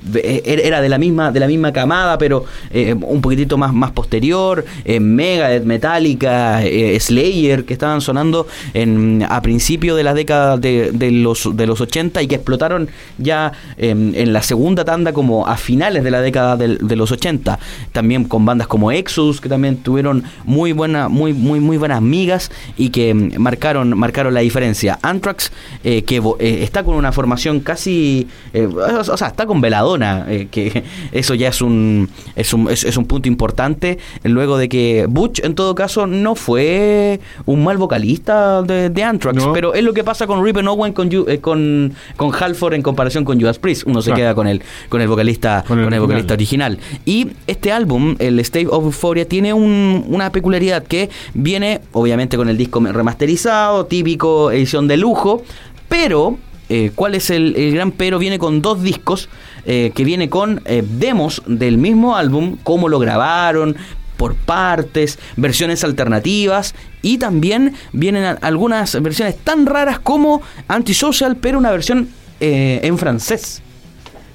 era 0.45 0.81
de 0.81 0.89
la 0.89 0.97
misma, 0.97 1.31
de 1.31 1.39
la 1.39 1.47
misma 1.47 1.74
camada, 1.75 2.17
pero 2.17 2.45
eh, 2.71 2.93
un 2.93 3.21
poquitito 3.21 3.57
más, 3.57 3.73
más 3.73 3.91
posterior, 3.91 4.65
eh, 4.85 4.99
Megadeth, 4.99 5.65
Metallica, 5.65 6.63
eh, 6.63 6.97
Slayer, 6.99 7.65
que 7.65 7.73
estaban 7.73 7.99
sonando 8.01 8.47
en, 8.73 9.25
a 9.29 9.41
principios 9.41 9.97
de 9.97 10.03
la 10.03 10.13
década 10.13 10.57
de, 10.57 11.11
los, 11.11 11.55
de 11.55 11.67
los 11.67 11.81
80 11.81 12.23
y 12.23 12.27
que 12.27 12.35
explotaron 12.35 12.88
ya 13.17 13.51
em, 13.77 14.15
en 14.15 14.31
la 14.31 14.41
segunda 14.41 14.85
tanda 14.85 15.11
como 15.11 15.45
a 15.47 15.57
finales 15.57 16.03
de 16.03 16.11
la 16.11 16.21
década 16.21 16.55
de, 16.55 16.95
los 16.95 17.11
80. 17.11 17.59
También 17.91 18.23
con 18.23 18.45
bandas 18.45 18.67
como 18.67 18.91
Exodus, 18.91 19.41
que 19.41 19.49
también 19.49 19.77
tuvieron 19.77 20.23
muy, 20.45 20.71
buena, 20.71 21.09
muy, 21.09 21.33
muy, 21.33 21.59
muy 21.59 21.75
buenas 21.75 22.01
migas 22.01 22.51
y 22.77 22.89
que 22.89 23.09
em, 23.09 23.31
marcaron, 23.38 23.97
marcaron 23.97 24.33
la 24.33 24.39
diferencia. 24.39 24.97
Anthrax, 25.01 25.51
que 25.83 26.21
está 26.39 26.83
con 26.83 26.95
una 26.95 27.11
formación 27.11 27.59
casi, 27.59 28.27
o 28.53 29.17
sea, 29.17 29.27
está 29.27 29.45
con 29.45 29.59
Veladona, 29.59 30.25
que 30.49 30.83
eso 31.11 31.33
ya 31.33 31.49
es 31.49 31.61
un, 31.65 32.10
es 32.36 32.54
un, 32.54 32.69
es, 32.69 32.97
un 32.97 33.06
punto 33.06 33.28
importante, 33.28 33.97
luego 34.23 34.58
de 34.58 34.69
que 34.69 35.06
Butch, 35.10 35.43
en 35.43 35.56
todo 35.56 35.75
caso, 35.75 36.08
no 36.08 36.36
fue 36.36 37.19
un 37.45 37.63
mal 37.63 37.78
vocalista 37.78 38.62
de, 38.62 38.89
de 38.89 39.04
Anthrax, 39.04 39.45
pero 39.54 39.73
es 39.73 39.84
lo 39.84 39.93
que 39.93 40.04
pasa 40.04 40.28
con 40.28 40.43
Rip 40.43 40.58
Owen 40.58 40.93
con, 40.93 41.10
eh, 41.12 41.39
con, 41.39 41.93
con 42.15 42.32
Halford 42.34 42.73
en 42.75 42.82
comparación 42.82 43.25
con 43.25 43.39
Judas 43.39 43.60
Priest. 43.60 43.84
Uno 43.86 44.01
se 44.01 44.13
queda 44.13 44.34
con 44.34 44.47
el, 44.47 44.62
con 44.89 45.01
el 45.01 45.08
vocalista, 45.08 45.63
con 45.67 45.93
el, 45.93 45.99
vocalista 45.99 46.34
original. 46.34 46.80
Y 47.06 47.28
este 47.47 47.71
álbum, 47.71 48.15
el 48.19 48.39
State 48.39 48.67
of 48.67 48.86
Euphoria, 48.86 49.28
tiene 49.28 49.54
una 49.54 50.32
peculiaridad 50.32 50.84
que 50.84 51.10
viene, 51.34 51.82
obviamente, 51.91 52.38
con 52.38 52.49
el 52.49 52.58
disco 52.58 52.80
remasterizado, 52.80 53.86
típico 53.86 54.51
edición 54.51 54.88
de 54.88 54.97
lujo, 54.97 55.43
pero 55.89 56.38
eh, 56.69 56.91
¿cuál 56.95 57.15
es 57.15 57.30
el, 57.30 57.73
gran 57.73 57.91
pero? 57.91 58.19
Viene 58.19 58.39
con 58.39 58.62
dos 58.62 58.82
discos, 58.82 59.30
eh, 59.65 59.91
que 59.93 60.04
viene 60.04 60.30
con 60.30 60.62
eh, 60.65 60.84
demos 60.88 61.41
del 61.45 61.78
mismo 61.78 62.15
álbum, 62.15 62.58
cómo 62.63 62.89
lo 62.89 62.99
grabaron, 62.99 63.75
por 64.17 64.36
partes, 64.36 65.19
versiones 65.36 65.84
alternativas 65.84 66.73
y 67.01 67.17
también 67.17 67.73
vienen 67.91 68.38
algunas 68.41 69.01
versiones 69.01 69.38
tan 69.38 69.65
raras 69.65 69.99
como 69.99 70.41
Antisocial, 70.69 71.36
pero 71.36 71.58
una 71.58 71.71
versión 71.71 72.08
en 72.39 72.97
francés. 72.97 73.62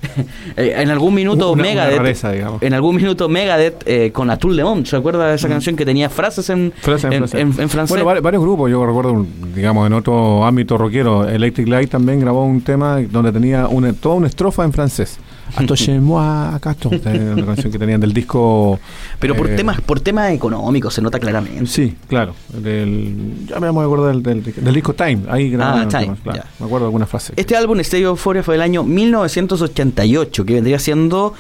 Eh, 0.56 0.74
en 0.76 0.90
algún 0.90 1.14
minuto 1.14 1.54
Megadeth 1.54 2.24
en 2.60 2.74
algún 2.74 2.96
minuto 2.96 3.28
Megadeth 3.28 3.82
eh, 3.86 4.10
con 4.12 4.30
Atul 4.30 4.56
de 4.56 4.64
Mont 4.64 4.86
¿se 4.86 4.96
acuerda 4.96 5.28
de 5.28 5.36
esa 5.36 5.46
mm. 5.46 5.50
canción 5.50 5.76
que 5.76 5.84
tenía 5.84 6.10
frases 6.10 6.50
en, 6.50 6.72
en, 6.84 7.68
francés? 7.68 8.02
Bueno, 8.02 8.20
varios, 8.20 8.42
grupos, 8.42 8.70
yo 8.70 8.84
recuerdo, 8.84 9.24
digamos, 9.54 9.86
en 9.86 9.92
otro 9.92 10.44
ámbito 10.44 10.76
rockero, 10.76 11.28
Electric 11.28 11.68
Light 11.68 11.90
también 11.90 12.20
grabó 12.20 12.44
un 12.44 12.62
tema 12.62 13.00
donde 13.00 13.32
tenía 13.32 13.68
una, 13.68 13.92
toda 13.92 14.16
una 14.16 14.26
estrofa 14.26 14.64
en 14.64 14.72
francés. 14.72 15.18
Atoche-moi 15.56 16.58
una 16.60 17.46
canción 17.46 17.72
que 17.72 17.78
tenían 17.78 18.00
del 18.00 18.12
disco. 18.12 18.78
Pero 19.18 19.34
por 19.34 19.50
eh, 19.50 19.56
temas 19.56 19.80
por 19.80 20.00
temas 20.00 20.32
económicos 20.32 20.94
se 20.94 21.02
nota 21.02 21.18
claramente. 21.18 21.66
Sí, 21.66 21.96
claro. 22.06 22.34
Del, 22.48 23.46
ya 23.46 23.60
me 23.60 23.68
acuerdo 23.68 24.06
del, 24.08 24.22
del, 24.22 24.42
del, 24.42 24.74
disco 24.74 24.94
Time. 24.94 25.22
Ahí 25.28 25.54
ah, 25.60 25.86
Time. 25.88 26.16
claro, 26.22 26.42
me 26.58 26.66
acuerdo 26.66 26.86
de 26.86 26.88
algunas 26.88 27.08
frases. 27.08 27.32
Este 27.36 27.56
álbum, 27.56 27.82
Stereo 27.82 28.10
Euphoria, 28.10 28.42
fue 28.42 28.54
del 28.54 28.62
año 28.62 28.82
1988, 28.84 30.44
que 30.44 30.54
vendría 30.54 30.78
siendo 30.78 31.34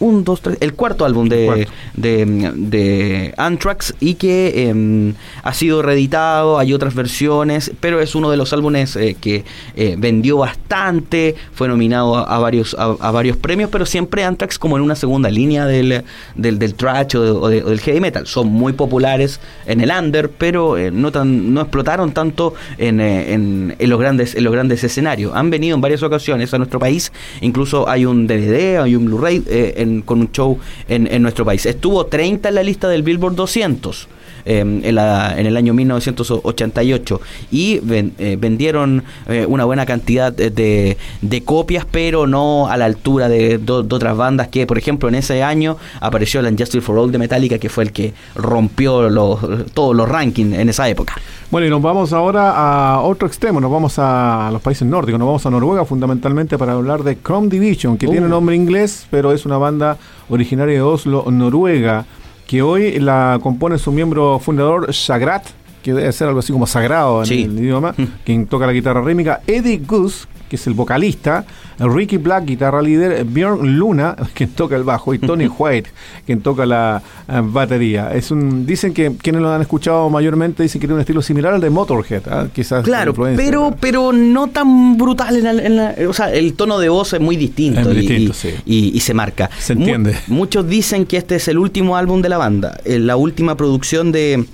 un, 0.00 0.24
dos, 0.24 0.40
tres, 0.40 0.58
el 0.60 0.74
cuarto 0.74 1.04
álbum 1.04 1.28
de, 1.28 1.66
de, 1.94 3.34
Anthrax 3.36 3.94
y 4.00 4.14
que 4.14 4.68
em, 4.68 5.14
ha 5.42 5.52
sido 5.52 5.82
reeditado, 5.82 6.58
hay 6.58 6.72
otras 6.72 6.94
versiones, 6.94 7.72
pero 7.80 8.00
es 8.00 8.14
uno 8.14 8.30
de 8.30 8.36
los 8.36 8.52
álbumes 8.52 8.94
eh, 8.96 9.16
que 9.20 9.44
eh, 9.74 9.96
vendió 9.98 10.38
bastante, 10.38 11.34
fue 11.52 11.68
nominado 11.68 12.16
a, 12.16 12.38
varios, 12.38 12.76
a, 12.78 13.10
varios 13.10 13.36
premios, 13.36 13.70
pero 13.70 13.86
siempre 13.86 14.24
Anthrax 14.24 14.58
como 14.58 14.76
en 14.76 14.82
una 14.82 14.94
segunda 14.94 15.30
línea 15.30 15.66
del, 15.66 16.04
del, 16.36 16.58
del 16.58 16.74
trash 16.74 17.16
o, 17.16 17.48
del 17.48 17.80
heavy 17.80 18.00
metal. 18.00 18.26
Son 18.26 18.48
muy 18.48 18.72
populares 18.72 19.40
en 19.66 19.80
el 19.80 19.90
under, 19.90 20.30
pero 20.30 20.78
eh, 20.78 20.90
no, 20.90 21.10
tan, 21.10 21.52
no 21.52 21.60
explotaron 21.60 22.12
tanto 22.12 22.54
en, 22.78 23.00
en, 23.00 23.74
en, 23.78 23.90
los 23.90 23.98
grandes, 23.98 24.34
en 24.34 24.44
los 24.44 24.52
grandes 24.52 24.84
escenarios. 24.84 25.32
Han 25.34 25.50
venido 25.50 25.74
en 25.74 25.80
varias 25.80 26.02
ocasiones 26.02 26.54
a 26.54 26.58
nuestro 26.58 26.78
país, 26.78 27.12
incluso 27.40 27.88
hay 27.88 28.04
un 28.04 28.26
DVD, 28.26 28.80
hay 28.80 28.94
un 28.94 29.06
Blu-ray 29.06 29.42
en 29.48 29.87
con 30.04 30.20
un 30.20 30.32
show 30.32 30.58
en, 30.88 31.22
nuestro 31.22 31.44
país. 31.44 31.66
Estuvo 31.66 32.06
30 32.06 32.48
en 32.48 32.54
la 32.54 32.62
lista 32.62 32.88
del 32.88 33.02
Billboard 33.02 33.34
200. 33.34 34.08
Em, 34.50 34.82
en, 34.82 34.96
en, 34.96 35.46
el 35.46 35.56
año 35.58 35.74
1988 35.74 37.20
y 37.50 37.82
eh, 37.90 38.38
vendieron 38.40 39.04
eh, 39.26 39.44
una 39.46 39.66
buena 39.66 39.84
cantidad 39.84 40.32
de, 40.32 40.96
de, 41.20 41.44
copias, 41.44 41.84
pero 41.90 42.26
no 42.26 42.66
a 42.66 42.78
la 42.78 42.86
altura 42.86 43.28
de, 43.28 43.60
otras 43.68 44.16
bandas 44.16 44.48
que, 44.48 44.66
por 44.66 44.78
ejemplo, 44.78 45.06
en 45.10 45.16
ese 45.16 45.42
año 45.42 45.76
apareció 46.00 46.40
la 46.40 46.48
Justice 46.48 46.80
for 46.80 46.96
All 46.96 47.12
de 47.12 47.18
Metallica, 47.18 47.58
que 47.58 47.68
fue 47.68 47.84
el 47.84 47.92
que 47.92 48.14
rompió 48.36 49.10
los, 49.10 49.38
todos 49.74 49.94
los 49.94 50.08
rankings 50.08 50.54
en 50.56 50.70
esa 50.70 50.88
época. 50.88 51.16
Bueno, 51.50 51.66
y 51.66 51.70
nos 51.70 51.82
vamos 51.82 52.14
ahora 52.14 52.52
a 52.52 53.02
otro 53.02 53.28
extremo, 53.28 53.60
nos 53.60 53.70
vamos 53.70 53.98
a 53.98 54.48
los 54.50 54.62
países 54.62 54.88
nórdicos, 54.88 55.18
nos 55.18 55.26
vamos 55.26 55.44
a 55.44 55.50
Noruega 55.50 55.84
fundamentalmente 55.84 56.56
para 56.56 56.72
hablar 56.72 57.02
de 57.02 57.18
Chrome 57.20 57.48
Division, 57.48 57.98
que 57.98 58.06
tiene 58.06 58.24
uh. 58.24 58.30
nombre 58.30 58.56
inglés, 58.56 59.06
pero 59.10 59.30
es 59.34 59.44
una 59.44 59.58
banda 59.58 59.98
originaria 60.30 60.76
de 60.76 60.80
Oslo, 60.80 61.26
Noruega, 61.30 62.06
que 62.48 62.62
hoy 62.62 62.98
la 62.98 63.38
compone 63.42 63.76
su 63.76 63.92
miembro 63.92 64.38
fundador, 64.38 64.90
Shagrat, 64.90 65.46
que 65.82 65.92
debe 65.92 66.10
ser 66.12 66.28
algo 66.28 66.40
así 66.40 66.50
como 66.50 66.66
sagrado 66.66 67.22
en 67.22 67.30
el 67.30 67.58
idioma, 67.58 67.94
quien 68.24 68.46
toca 68.46 68.66
la 68.66 68.72
guitarra 68.72 69.02
rítmica, 69.02 69.42
Eddie 69.46 69.82
Goose, 69.86 70.26
que 70.48 70.56
es 70.56 70.66
el 70.66 70.74
vocalista, 70.74 71.44
Ricky 71.78 72.16
Black, 72.16 72.44
guitarra 72.44 72.82
líder, 72.82 73.24
Björn 73.24 73.78
Luna, 73.78 74.16
quien 74.34 74.50
toca 74.50 74.76
el 74.76 74.84
bajo, 74.84 75.14
y 75.14 75.18
Tony 75.28 75.46
White, 75.46 75.90
quien 76.26 76.40
toca 76.40 76.66
la 76.66 77.02
eh, 77.28 77.40
batería. 77.42 78.12
Es 78.14 78.30
un, 78.30 78.66
dicen 78.66 78.92
que 78.92 79.12
quienes 79.16 79.42
lo 79.42 79.52
han 79.52 79.60
escuchado 79.60 80.08
mayormente 80.10 80.62
dicen 80.62 80.80
que 80.80 80.86
tiene 80.86 80.94
un 80.94 81.00
estilo 81.00 81.22
similar 81.22 81.54
al 81.54 81.60
de 81.60 81.70
Motorhead, 81.70 82.22
¿ah? 82.28 82.46
quizás. 82.52 82.84
Claro, 82.84 83.14
pero, 83.14 83.74
pero 83.78 84.12
no 84.12 84.48
tan 84.48 84.96
brutal. 84.96 85.36
En 85.36 86.06
o 86.06 86.12
sea, 86.12 86.32
el 86.32 86.54
tono 86.54 86.78
de 86.78 86.88
voz 86.88 87.12
es 87.12 87.20
muy 87.20 87.36
distinto, 87.36 87.92
y, 87.92 88.32
y, 88.66 89.00
se 89.00 89.14
marca. 89.14 89.50
Se 89.58 89.72
entiende. 89.72 90.16
muchos 90.26 90.68
dicen 90.68 91.06
que 91.06 91.16
este 91.16 91.36
es 91.36 91.48
el 91.48 91.58
último 91.58 91.96
álbum 91.96 92.22
de 92.22 92.28
la 92.28 92.38
banda, 92.38 92.80
eh, 92.84 92.98
la 92.98 93.16
última 93.16 93.56
producción 93.56 94.12
de 94.12 94.44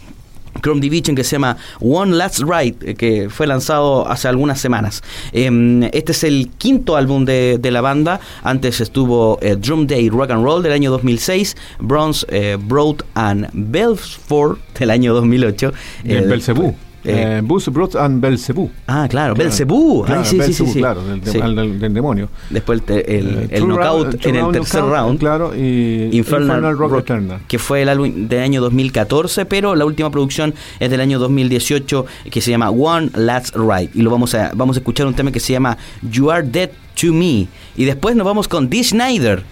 Chrome 0.65 0.81
Division 0.81 1.15
que 1.15 1.25
se 1.25 1.33
llama 1.33 1.59
One 1.81 2.17
Last 2.17 2.41
Ride, 2.41 2.77
eh, 2.81 2.95
que 2.95 3.29
fue 3.29 3.47
lanzado 3.47 4.09
hace 4.09 4.29
algunas 4.29 4.59
semanas. 4.59 5.03
Em, 5.33 5.83
este 5.93 6.13
es 6.13 6.25
el 6.25 6.49
quinto 6.57 6.97
álbum 6.97 7.25
de, 7.27 7.61
la 7.71 7.81
banda. 7.81 8.21
Antes 8.43 8.81
estuvo 8.81 9.39
eh, 9.43 9.57
Drum 9.57 9.87
Day 9.87 10.09
Rock 10.09 10.31
and 10.31 10.45
Roll 10.45 10.63
del 10.63 10.73
año 10.73 10.91
2006, 10.91 11.57
Bronze 11.81 12.27
eh, 12.31 12.57
Broad 12.59 13.03
and 13.15 13.49
Belfort 13.53 14.59
del 14.79 14.91
año 14.91 15.13
2008. 15.13 15.73
El 16.05 16.29
Belzebú. 16.29 16.75
Eh, 17.05 17.43
Bus, 17.45 17.69
Brot 17.69 17.97
and 17.97 18.21
Belzebú. 18.21 18.71
Ah, 18.87 19.07
claro, 19.09 19.35
Belzebú. 19.35 20.07
sí, 20.25 20.41
sí, 20.43 20.55
sí, 20.55 20.79
claro, 20.79 21.03
del, 21.05 21.93
demonio. 21.95 22.31
Después 22.51 22.83
el, 22.89 22.95
el, 22.97 23.49
eh, 23.51 23.61
knockout 23.61 24.25
en 24.25 24.37
el 24.37 24.53
tercer 24.53 24.83
round. 24.83 25.19
Claro, 25.19 25.55
y 25.55 26.09
Infernal, 26.17 26.77
Rock, 26.77 27.01
Eternal. 27.01 27.41
Que 27.47 27.59
fue 27.59 27.83
el 27.83 27.89
álbum 27.89 28.29
del 28.29 28.43
año 28.43 28.61
2014, 28.63 29.45
pero 29.45 29.75
la 29.75 29.85
última 29.85 30.11
producción 30.11 30.55
es 30.81 30.91
del 30.91 31.01
año 31.01 31.19
2018 31.19 32.07
que 32.31 32.41
se 32.41 32.51
llama 32.51 32.71
One 32.71 33.11
Last 33.15 33.55
Ride. 33.55 33.91
Y 33.95 34.03
lo 34.03 34.11
vamos 34.11 34.35
a, 34.35 34.53
vamos 34.55 34.77
a 34.77 34.81
escuchar 34.81 35.07
un 35.07 35.15
tema 35.15 35.31
que 35.31 35.41
se 35.41 35.53
llama 35.53 35.77
You 36.11 36.31
Are 36.31 36.47
Dead 36.47 36.71
to 37.01 37.13
Me. 37.13 37.47
Y 37.77 37.85
después 37.85 38.17
nos 38.17 38.25
vamos 38.25 38.49
con 38.49 38.71
Dee 38.71 38.85
Snyder 38.85 39.43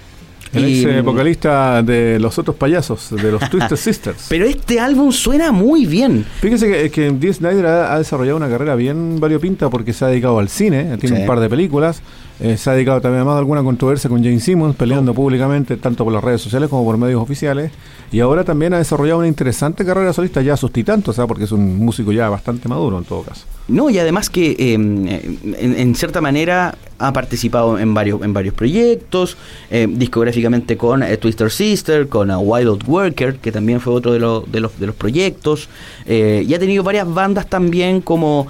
el 0.53 0.65
ex 0.65 0.85
eh, 0.85 1.01
vocalista 1.01 1.83
de 1.83 2.19
los 2.19 2.39
otros 2.39 2.57
payasos, 2.57 3.11
de 3.11 3.33
los 3.33 3.49
Twisted 3.49 3.77
Sisters. 3.77 4.27
Pero 4.29 4.45
este 4.45 4.81
álbum 4.81 5.13
suena 5.13 5.53
muy 5.53 5.87
bien. 5.87 6.25
Fíjese 6.41 6.71
que, 6.71 6.91
que 6.91 7.11
Dee 7.11 7.33
Snyder 7.33 7.67
ha, 7.67 7.99
desarrollado 7.99 8.37
una 8.37 8.49
carrera 8.49 8.75
bien 8.75 9.19
variopinta 9.21 9.71
porque 9.71 9.93
se 9.93 10.05
ha 10.05 10.09
dedicado 10.09 10.39
al 10.39 10.49
cine, 10.49 10.97
tiene 10.99 11.21
un 11.21 11.27
par 11.27 11.41
de 11.41 11.49
películas, 11.49 12.03
eh, 12.41 12.57
se 12.57 12.71
ha 12.71 12.73
dedicado 12.73 13.01
también 13.01 13.27
a 13.27 13.39
alguna 13.39 13.63
controversia 13.63 14.09
con 14.11 14.23
Jane 14.23 14.41
Simmons, 14.41 14.75
peleando 14.77 15.13
oh. 15.13 15.15
públicamente 15.15 15.77
tanto 15.77 16.05
por 16.05 16.13
las 16.13 16.25
redes 16.25 16.41
sociales 16.41 16.69
como 16.69 16.85
por 16.85 16.97
medios 16.97 17.23
oficiales. 17.23 17.73
Y 18.11 18.21
ahora 18.21 18.45
también 18.45 18.75
ha 18.75 18.79
desarrollado 18.79 19.21
una 19.21 19.29
interesante 19.29 19.87
carrera 19.87 20.13
solista 20.13 20.43
ya 20.43 20.53
a 20.53 20.57
sus 20.59 20.71
titantos, 20.71 21.19
porque 21.27 21.45
es 21.45 21.53
un 21.53 21.79
músico 21.79 22.13
ya 22.13 22.29
bastante 22.29 22.69
maduro 22.69 22.99
en 22.99 23.05
todo 23.05 23.23
caso. 23.23 23.47
No, 23.69 23.89
y 23.89 23.99
además 23.99 24.29
que 24.29 24.75
em, 24.75 25.09
en, 25.09 25.95
cierta 25.95 26.21
manera 26.21 26.75
ha 26.99 27.13
participado 27.13 27.79
en 27.79 27.95
varios, 27.95 28.21
en 28.23 28.35
varios 28.35 28.55
proyectos, 28.55 29.39
eh, 29.71 29.87
discográficamente 29.89 30.77
con 30.77 31.03
eh, 31.03 31.17
Twister 31.17 31.51
Sister, 31.51 32.09
con 32.09 32.31
uh, 32.31 32.39
Wild 32.39 32.83
Worker, 32.87 33.37
que 33.37 33.51
también 33.51 33.81
fue 33.81 33.95
otro 33.95 34.13
de, 34.13 34.19
de, 34.19 34.61
los, 34.61 34.79
de 34.79 34.87
los 34.87 34.95
proyectos, 34.95 35.69
y 36.07 36.53
ha 36.53 36.59
tenido 36.59 36.83
varias 36.83 37.13
bandas 37.13 37.47
también 37.47 38.01
como 38.01 38.49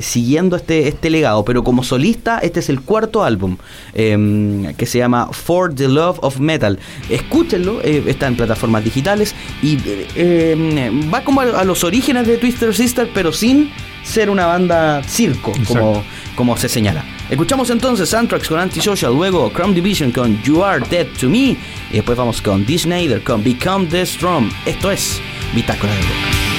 siguiendo 0.00 0.56
este, 0.56 0.88
este 0.88 1.08
legado, 1.08 1.44
pero 1.44 1.64
como 1.64 1.82
solista 1.82 2.38
este 2.38 2.60
es 2.60 2.68
el 2.68 2.80
cuarto 2.80 3.09
álbum 3.18 3.56
em, 3.94 4.72
que 4.74 4.86
se 4.86 4.98
llama 4.98 5.28
For 5.32 5.74
the 5.74 5.88
Love 5.88 6.18
of 6.22 6.38
Metal. 6.38 6.78
Escúchenlo, 7.08 7.80
está 7.82 8.28
en 8.28 8.36
plataformas 8.36 8.84
digitales 8.84 9.34
y 9.62 9.78
em, 10.14 11.12
va 11.12 11.22
como 11.24 11.40
a, 11.40 11.64
los 11.64 11.84
orígenes 11.84 12.26
de 12.26 12.38
Twister 12.38 12.74
Sister, 12.74 13.10
pero 13.12 13.32
sin 13.32 13.70
ser 14.04 14.30
una 14.30 14.46
banda 14.46 15.02
circo, 15.02 15.52
como, 15.66 16.02
como 16.34 16.56
se 16.56 16.68
señala. 16.68 17.04
Escuchamos 17.28 17.70
entonces 17.70 18.12
Anthrax 18.12 18.48
con 18.48 18.58
Antisocial, 18.58 19.12
luego 19.12 19.50
Chrome 19.54 19.74
Division 19.74 20.10
con 20.10 20.42
You 20.42 20.64
Are 20.64 20.84
Dead 20.90 21.06
to 21.20 21.28
Me, 21.28 21.56
y 21.90 21.94
después 21.94 22.16
vamos 22.18 22.40
con 22.40 22.64
Disney 22.66 23.08
con 23.20 23.44
Become 23.44 23.86
the 23.86 24.04
Strong. 24.04 24.50
Esto 24.66 24.90
es 24.90 25.20
Bitácora 25.54 25.92
de 25.92 26.00
Rock. 26.00 26.49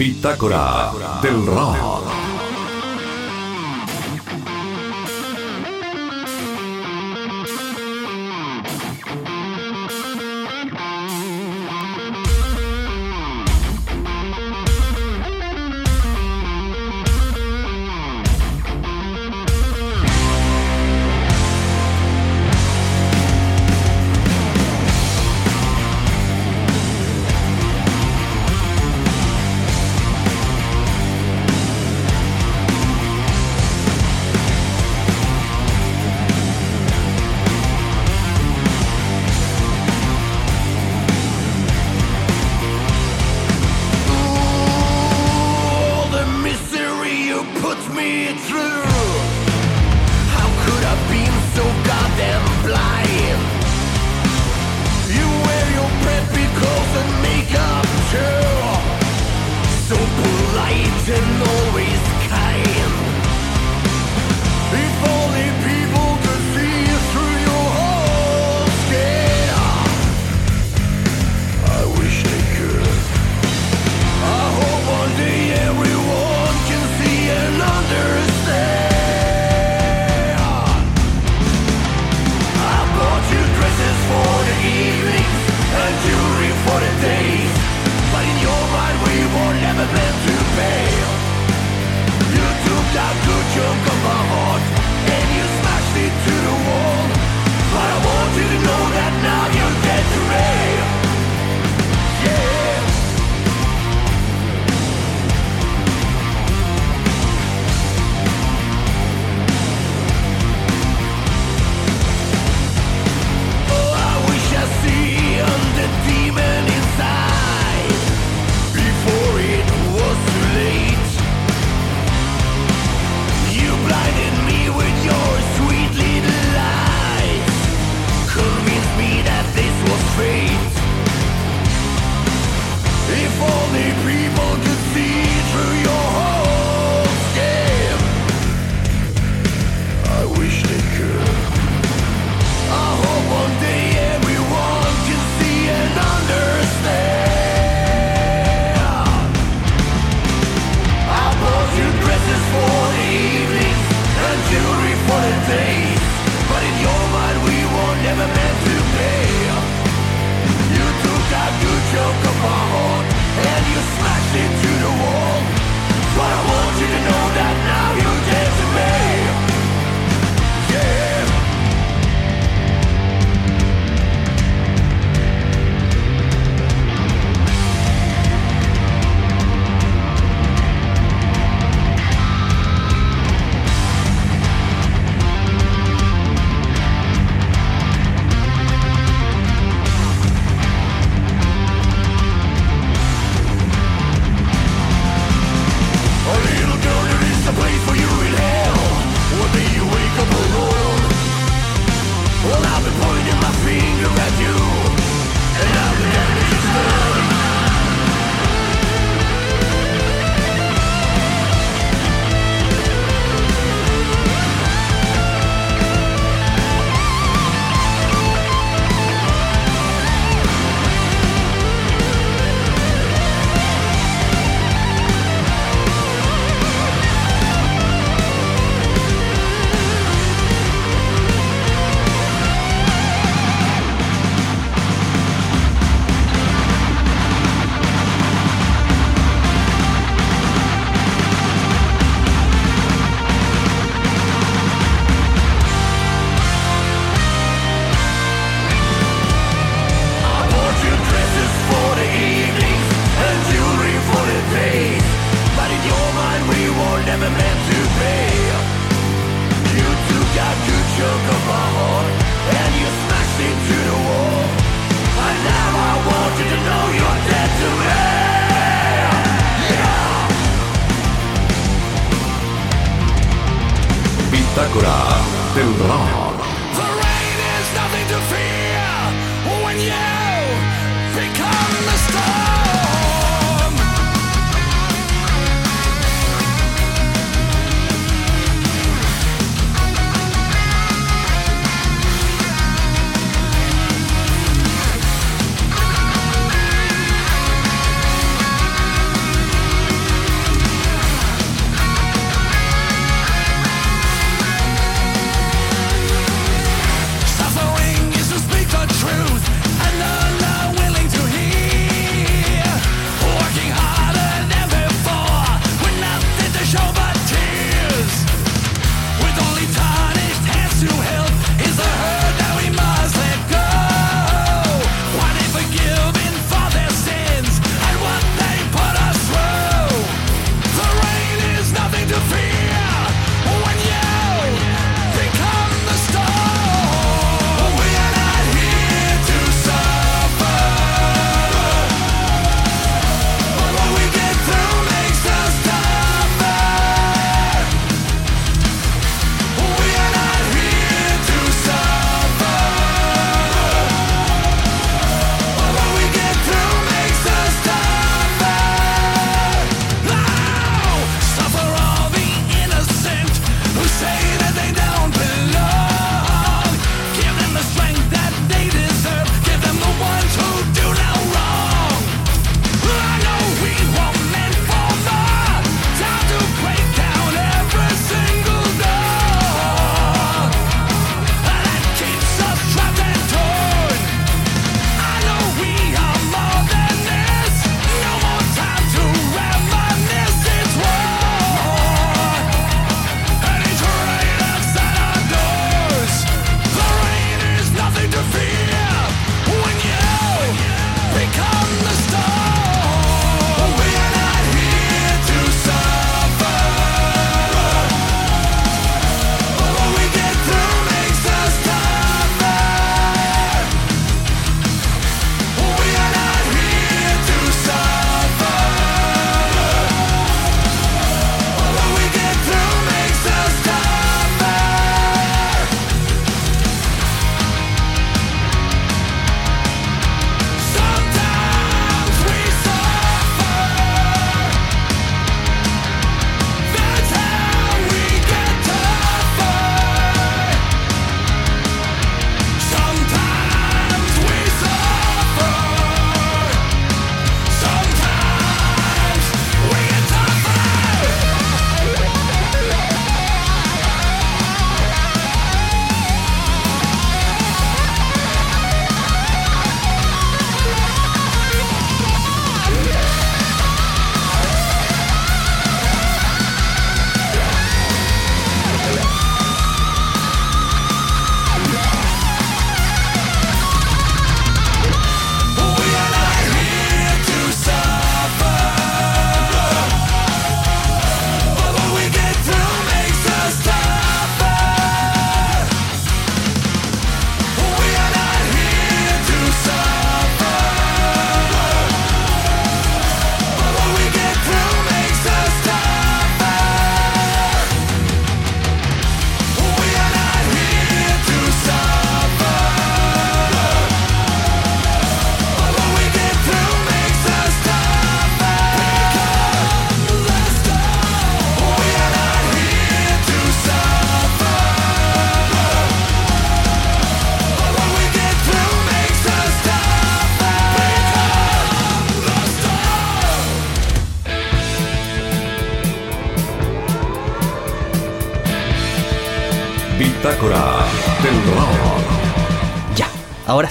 Bitácora 0.00 1.20
del 1.20 1.44
Rock. 1.44 2.19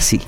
sí. 0.00 0.20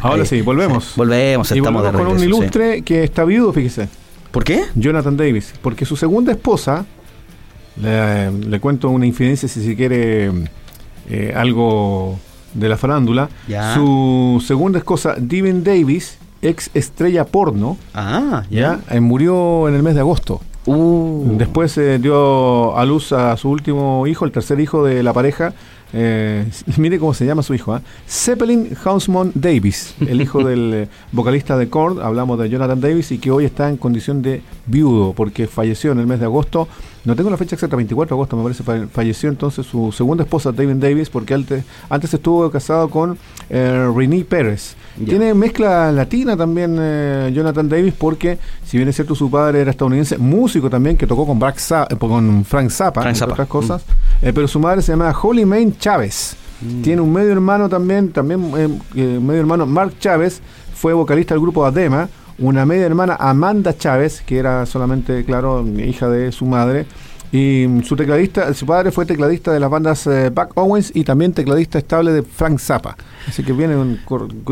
Ahora 0.00 0.22
Ahí. 0.22 0.26
sí, 0.28 0.40
volvemos. 0.42 0.92
Volvemos, 0.96 1.50
y 1.52 1.58
estamos 1.58 1.82
volvemos 1.82 1.92
de 1.92 1.98
con 1.98 2.00
un 2.12 2.18
regreso, 2.20 2.36
sí. 2.36 2.42
ilustre 2.42 2.82
que 2.82 3.04
está 3.04 3.24
viudo, 3.24 3.52
fíjese. 3.52 3.88
¿Por 4.30 4.44
qué? 4.44 4.62
Jonathan 4.74 5.16
Davis, 5.16 5.52
porque 5.62 5.84
su 5.84 5.94
segunda 5.96 6.32
esposa, 6.32 6.84
le, 7.80 8.30
le 8.32 8.60
cuento 8.60 8.88
una 8.90 9.06
infidencia 9.06 9.48
si 9.48 9.64
se 9.64 9.76
quiere 9.76 10.30
eh, 11.08 11.32
algo 11.36 12.18
de 12.54 12.68
la 12.68 12.76
farándula, 12.76 13.28
Ya. 13.48 13.74
su 13.74 14.42
segunda 14.46 14.78
esposa, 14.78 15.14
Divin 15.18 15.62
Davis, 15.64 16.18
ex 16.42 16.70
estrella 16.74 17.24
porno, 17.24 17.76
Ah, 17.94 18.42
ya, 18.50 18.80
Eh, 18.90 19.00
murió 19.00 19.68
en 19.68 19.74
el 19.74 19.82
mes 19.82 19.94
de 19.94 20.00
agosto. 20.00 20.40
Uh, 20.64 21.36
Después 21.38 21.76
eh, 21.78 21.98
dio 21.98 22.76
a 22.76 22.84
luz 22.84 23.12
a 23.12 23.36
su 23.36 23.50
último 23.50 24.06
hijo, 24.06 24.24
el 24.24 24.30
tercer 24.32 24.60
hijo 24.60 24.84
de 24.84 25.02
la 25.02 25.12
pareja. 25.12 25.52
eh, 25.92 26.46
mire 26.76 26.98
cómo 27.00 27.12
se 27.14 27.26
llama 27.26 27.42
su 27.42 27.52
hijo, 27.52 27.74
¿ah? 27.74 27.82
Zeppelin 28.08 28.68
Hausman 28.84 29.32
Davis, 29.34 29.94
el 30.06 30.20
hijo 30.20 30.44
del 30.44 30.72
eh, 30.74 30.88
vocalista 31.10 31.56
de 31.58 31.68
Korn. 31.68 32.00
Hablamos 32.00 32.38
de 32.38 32.48
Jonathan 32.48 32.80
Davis 32.80 33.10
y 33.10 33.18
que 33.18 33.30
hoy 33.32 33.44
está 33.44 33.68
en 33.68 33.76
condición 33.76 34.22
de 34.22 34.40
viudo 34.66 35.12
porque 35.14 35.48
falleció 35.48 35.90
en 35.92 35.98
el 35.98 36.06
mes 36.06 36.20
de 36.20 36.26
agosto 36.26 36.68
no 37.04 37.16
tengo 37.16 37.30
la 37.30 37.36
fecha 37.36 37.56
exacta, 37.56 37.74
24 37.74 38.14
de 38.14 38.16
agosto 38.16 38.36
me 38.36 38.44
parece, 38.44 38.62
fa- 38.62 38.86
falleció 38.92 39.28
entonces 39.28 39.66
su 39.66 39.90
segunda 39.90 40.22
esposa, 40.22 40.52
David 40.52 40.76
Davis, 40.76 41.10
porque 41.10 41.34
antes, 41.34 41.64
antes 41.90 42.14
estuvo 42.14 42.48
casado 42.48 42.88
con 42.88 43.18
eh, 43.50 43.90
Renee 43.92 44.24
Pérez. 44.24 44.76
Tiene 45.04 45.32
mezcla 45.34 45.90
latina 45.90 46.36
también 46.36 46.76
eh, 46.78 47.30
Jonathan 47.34 47.68
Davis, 47.68 47.94
porque 47.96 48.38
si 48.64 48.76
bien 48.76 48.88
es 48.88 48.96
cierto 48.96 49.14
su 49.14 49.30
padre 49.30 49.60
era 49.60 49.70
estadounidense, 49.70 50.18
músico 50.18 50.68
también, 50.68 50.96
que 50.96 51.06
tocó 51.06 51.26
con, 51.26 51.38
eh, 51.42 51.96
con 51.98 52.44
Frank 52.44 52.70
Zappa, 52.70 53.02
Frank 53.02 53.16
Zappa. 53.16 53.32
otras 53.32 53.48
cosas, 53.48 53.82
eh, 54.20 54.32
pero 54.34 54.46
su 54.46 54.60
madre 54.60 54.82
se 54.82 54.92
llama 54.92 55.14
Holly 55.20 55.44
Main 55.44 55.76
Chávez. 55.78 56.36
Tiene 56.82 57.02
un 57.02 57.12
medio 57.12 57.32
hermano 57.32 57.68
también, 57.68 58.12
también 58.12 58.52
eh, 58.94 59.18
medio 59.20 59.40
hermano 59.40 59.66
Mark 59.66 59.98
Chávez, 59.98 60.40
fue 60.74 60.92
vocalista 60.92 61.34
del 61.34 61.40
grupo 61.40 61.64
Adema, 61.64 62.08
una 62.38 62.64
media 62.64 62.86
hermana 62.86 63.16
Amanda 63.18 63.76
Chávez, 63.76 64.22
que 64.24 64.38
era 64.38 64.64
solamente, 64.66 65.24
claro, 65.24 65.66
hija 65.66 66.08
de 66.08 66.30
su 66.30 66.46
madre, 66.46 66.86
y 67.32 67.66
su 67.84 67.96
tecladista, 67.96 68.52
su 68.52 68.66
padre 68.66 68.92
fue 68.92 69.06
tecladista 69.06 69.52
de 69.52 69.58
las 69.58 69.70
bandas 69.70 70.06
eh, 70.06 70.28
Buck 70.28 70.52
Owens 70.54 70.92
y 70.94 71.02
también 71.02 71.32
tecladista 71.32 71.78
estable 71.78 72.12
de 72.12 72.22
Frank 72.22 72.58
Zappa. 72.58 72.94
Así 73.26 73.42
que 73.42 73.54
viene, 73.54 73.74
un 73.74 73.98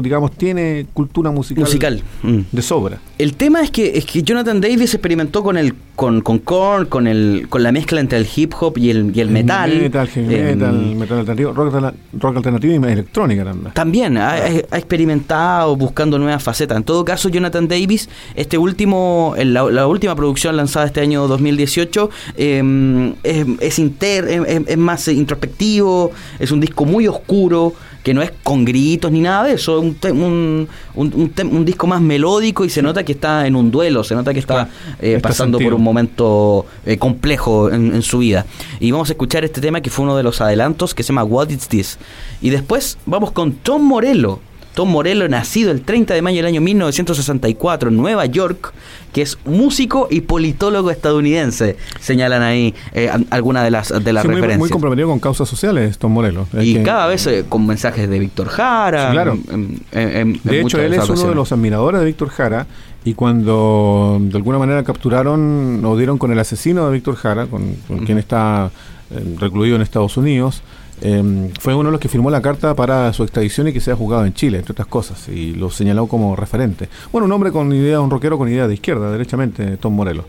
digamos, 0.03 0.33
tiene 0.33 0.87
cultura 0.95 1.31
musical, 1.31 1.65
Musical. 1.65 2.03
Mm. 2.23 2.41
de 2.51 2.63
sobra. 2.63 2.99
El 3.19 3.35
tema 3.35 3.61
es 3.61 3.71
que, 3.71 3.99
es 3.99 4.07
que 4.07 4.23
Jonathan 4.23 4.63
Davis 4.63 4.95
experimentó 4.95 5.43
con 5.43 5.59
el 5.59 5.75
con, 6.01 6.23
con 6.23 6.39
Korn, 6.39 6.87
con 6.87 7.07
el 7.07 7.47
con 7.51 7.63
la 7.63 7.73
mezcla 7.73 8.01
entre 8.01 8.17
el 8.17 8.27
hip 8.35 8.55
hop 8.59 8.79
y 8.79 8.89
el, 8.89 9.13
y 9.15 9.21
el 9.21 9.29
metal. 9.29 9.71
Metal, 9.79 10.09
heavy 10.09 10.35
Eh, 10.35 10.55
metal, 10.57 10.97
metal 10.97 11.19
alternativo, 11.19 11.53
rock, 11.53 11.93
rock 12.19 12.37
alternativo 12.39 12.73
y 12.73 12.77
electrónica 12.91 13.45
también. 13.45 13.75
También 13.75 14.17
ha, 14.17 14.31
ha- 14.33 14.49
experimentado 14.79 15.77
buscando 15.77 16.19
nuevas 16.19 16.43
facetas. 16.43 16.79
En 16.79 16.85
todo 16.85 17.05
caso, 17.05 17.29
Jonathan 17.29 17.69
Davis, 17.69 18.09
este 18.35 18.57
último, 18.57 19.35
la, 19.37 19.65
la 19.71 19.87
última 19.87 20.15
producción 20.17 20.57
lanzada 20.57 20.87
este 20.87 21.03
año 21.03 21.29
2018, 21.29 22.09
eh, 22.39 23.13
es, 23.23 23.47
es 23.61 23.79
inter- 23.79 24.27
es- 24.27 24.49
es- 24.49 24.69
es 24.69 24.79
más 24.79 25.07
introspectivo, 25.09 26.13
es 26.39 26.51
un 26.51 26.61
disco 26.61 26.87
muy 26.87 27.09
oscuro, 27.09 27.75
que 28.03 28.15
no 28.15 28.23
es 28.23 28.33
con 28.43 28.65
gritos 28.65 29.11
ni 29.13 29.21
nada 29.21 29.45
de 29.45 29.53
eso, 29.55 29.79
es 29.79 29.85
un, 30.13 30.19
un, 30.23 30.69
un- 30.95 31.33
un 31.53 31.65
disco 31.65 31.87
más 31.87 32.01
melódico 32.01 32.65
y 32.65 32.71
se 32.71 32.81
nota 32.83 33.05
que 33.05 33.13
está 33.13 33.47
en 33.47 33.55
un 33.57 33.71
duelo, 33.71 34.03
se 34.05 34.15
nota 34.15 34.33
que 34.33 34.41
está 34.41 34.69
eh, 35.01 35.15
está 35.17 35.29
pasando 35.29 35.59
por 35.59 35.75
un 35.75 35.83
momento 35.83 36.67
eh, 36.87 36.97
complejo 36.99 37.71
en, 37.71 37.95
en 37.95 38.03
su 38.03 38.19
vida. 38.19 38.47
Y 38.81 38.91
vamos 38.91 39.11
a 39.11 39.13
escuchar 39.13 39.45
este 39.45 39.61
tema 39.61 39.81
que 39.81 39.91
fue 39.91 40.05
uno 40.05 40.17
de 40.17 40.23
los 40.23 40.41
adelantos 40.41 40.95
que 40.95 41.03
se 41.03 41.09
llama 41.09 41.25
What 41.25 41.51
Is 41.51 41.69
This. 41.69 41.99
Y 42.41 42.51
después 42.51 42.97
vamos 43.07 43.33
con 43.33 43.53
Tom 43.53 43.83
Morello. 43.83 44.41
Tom 44.81 44.93
Morello, 44.93 45.29
nacido 45.29 45.73
el 45.73 45.83
30 45.83 46.15
de 46.15 46.23
mayo 46.23 46.39
del 46.39 46.47
año 46.47 46.63
1964 46.63 47.91
en 47.91 47.97
Nueva 47.99 48.25
York, 48.25 48.73
que 49.13 49.21
es 49.21 49.37
músico 49.45 50.09
y 50.11 50.23
politólogo 50.23 50.91
estadounidense, 50.91 51.77
señalan 52.01 52.41
ahí 52.41 52.75
eh, 52.95 53.11
algunas 53.29 53.63
de 53.65 53.71
las, 53.71 53.89
de 53.91 54.11
las 54.15 54.23
Sí, 54.23 54.29
muy, 54.29 54.37
referencias. 54.37 54.59
muy 54.59 54.71
comprometido 54.71 55.09
con 55.09 55.21
causas 55.21 55.47
sociales, 55.51 55.99
Tom 55.99 56.13
Morelos. 56.13 56.49
Es 56.55 56.65
y 56.65 56.75
que- 56.77 56.83
cada 56.83 57.07
vez 57.09 57.27
eh, 57.27 57.45
con 57.47 57.67
mensajes 57.67 58.09
de 58.09 58.19
Víctor 58.19 58.49
Jara. 58.49 59.09
Sí, 59.09 59.13
claro. 59.13 59.33
en- 59.51 59.83
en- 59.93 60.01
en- 60.01 60.17
en 60.17 60.41
De 60.45 60.61
hecho, 60.63 60.81
él 60.81 60.95
es 60.95 61.07
uno 61.11 61.25
de 61.29 61.35
los 61.35 61.53
admiradores 61.53 62.01
de 62.01 62.07
Víctor 62.07 62.31
Jara 62.31 62.67
y 63.05 63.13
cuando 63.13 64.17
de 64.19 64.37
alguna 64.39 64.59
manera 64.59 64.83
capturaron 64.83 65.85
o 65.85 65.95
dieron 65.99 66.17
con 66.17 66.33
el 66.33 66.39
asesino 66.39 66.87
de 66.87 66.93
Víctor 66.95 67.17
Jara, 67.17 67.49
con, 67.49 67.75
quien 68.07 68.17
está 68.17 68.71
recluido 69.39 69.77
en 69.77 69.83
Estados 69.83 70.17
Unidos, 70.17 70.63
eh, 71.03 71.51
fue 71.59 71.75
uno 71.75 71.89
de 71.89 71.93
los 71.93 72.01
que 72.01 72.09
firmó 72.09 72.31
la 72.31 72.43
carta 72.43 72.75
para 72.75 73.13
su 73.13 73.23
extradición 73.23 73.69
y 73.69 73.73
que 73.73 73.81
sea 73.81 73.97
juzgado 73.97 74.27
en 74.27 74.35
Chile, 74.35 74.59
entre 74.59 74.73
otras 74.73 74.89
cosas, 74.89 75.29
y 75.29 75.55
lo 75.55 75.71
señaló 75.71 76.07
como 76.07 76.37
referente. 76.37 76.89
Bueno, 77.11 77.27
un 77.27 77.33
hombre 77.33 77.53
con 77.53 77.73
idea, 77.73 78.01
un 78.01 78.11
rockero 78.11 78.37
con 78.37 78.49
idea 78.49 78.69
de 78.69 78.75
izquierda, 78.75 79.11
derechamente, 79.11 79.77
Tom 79.79 79.95
Morelos. 79.95 80.27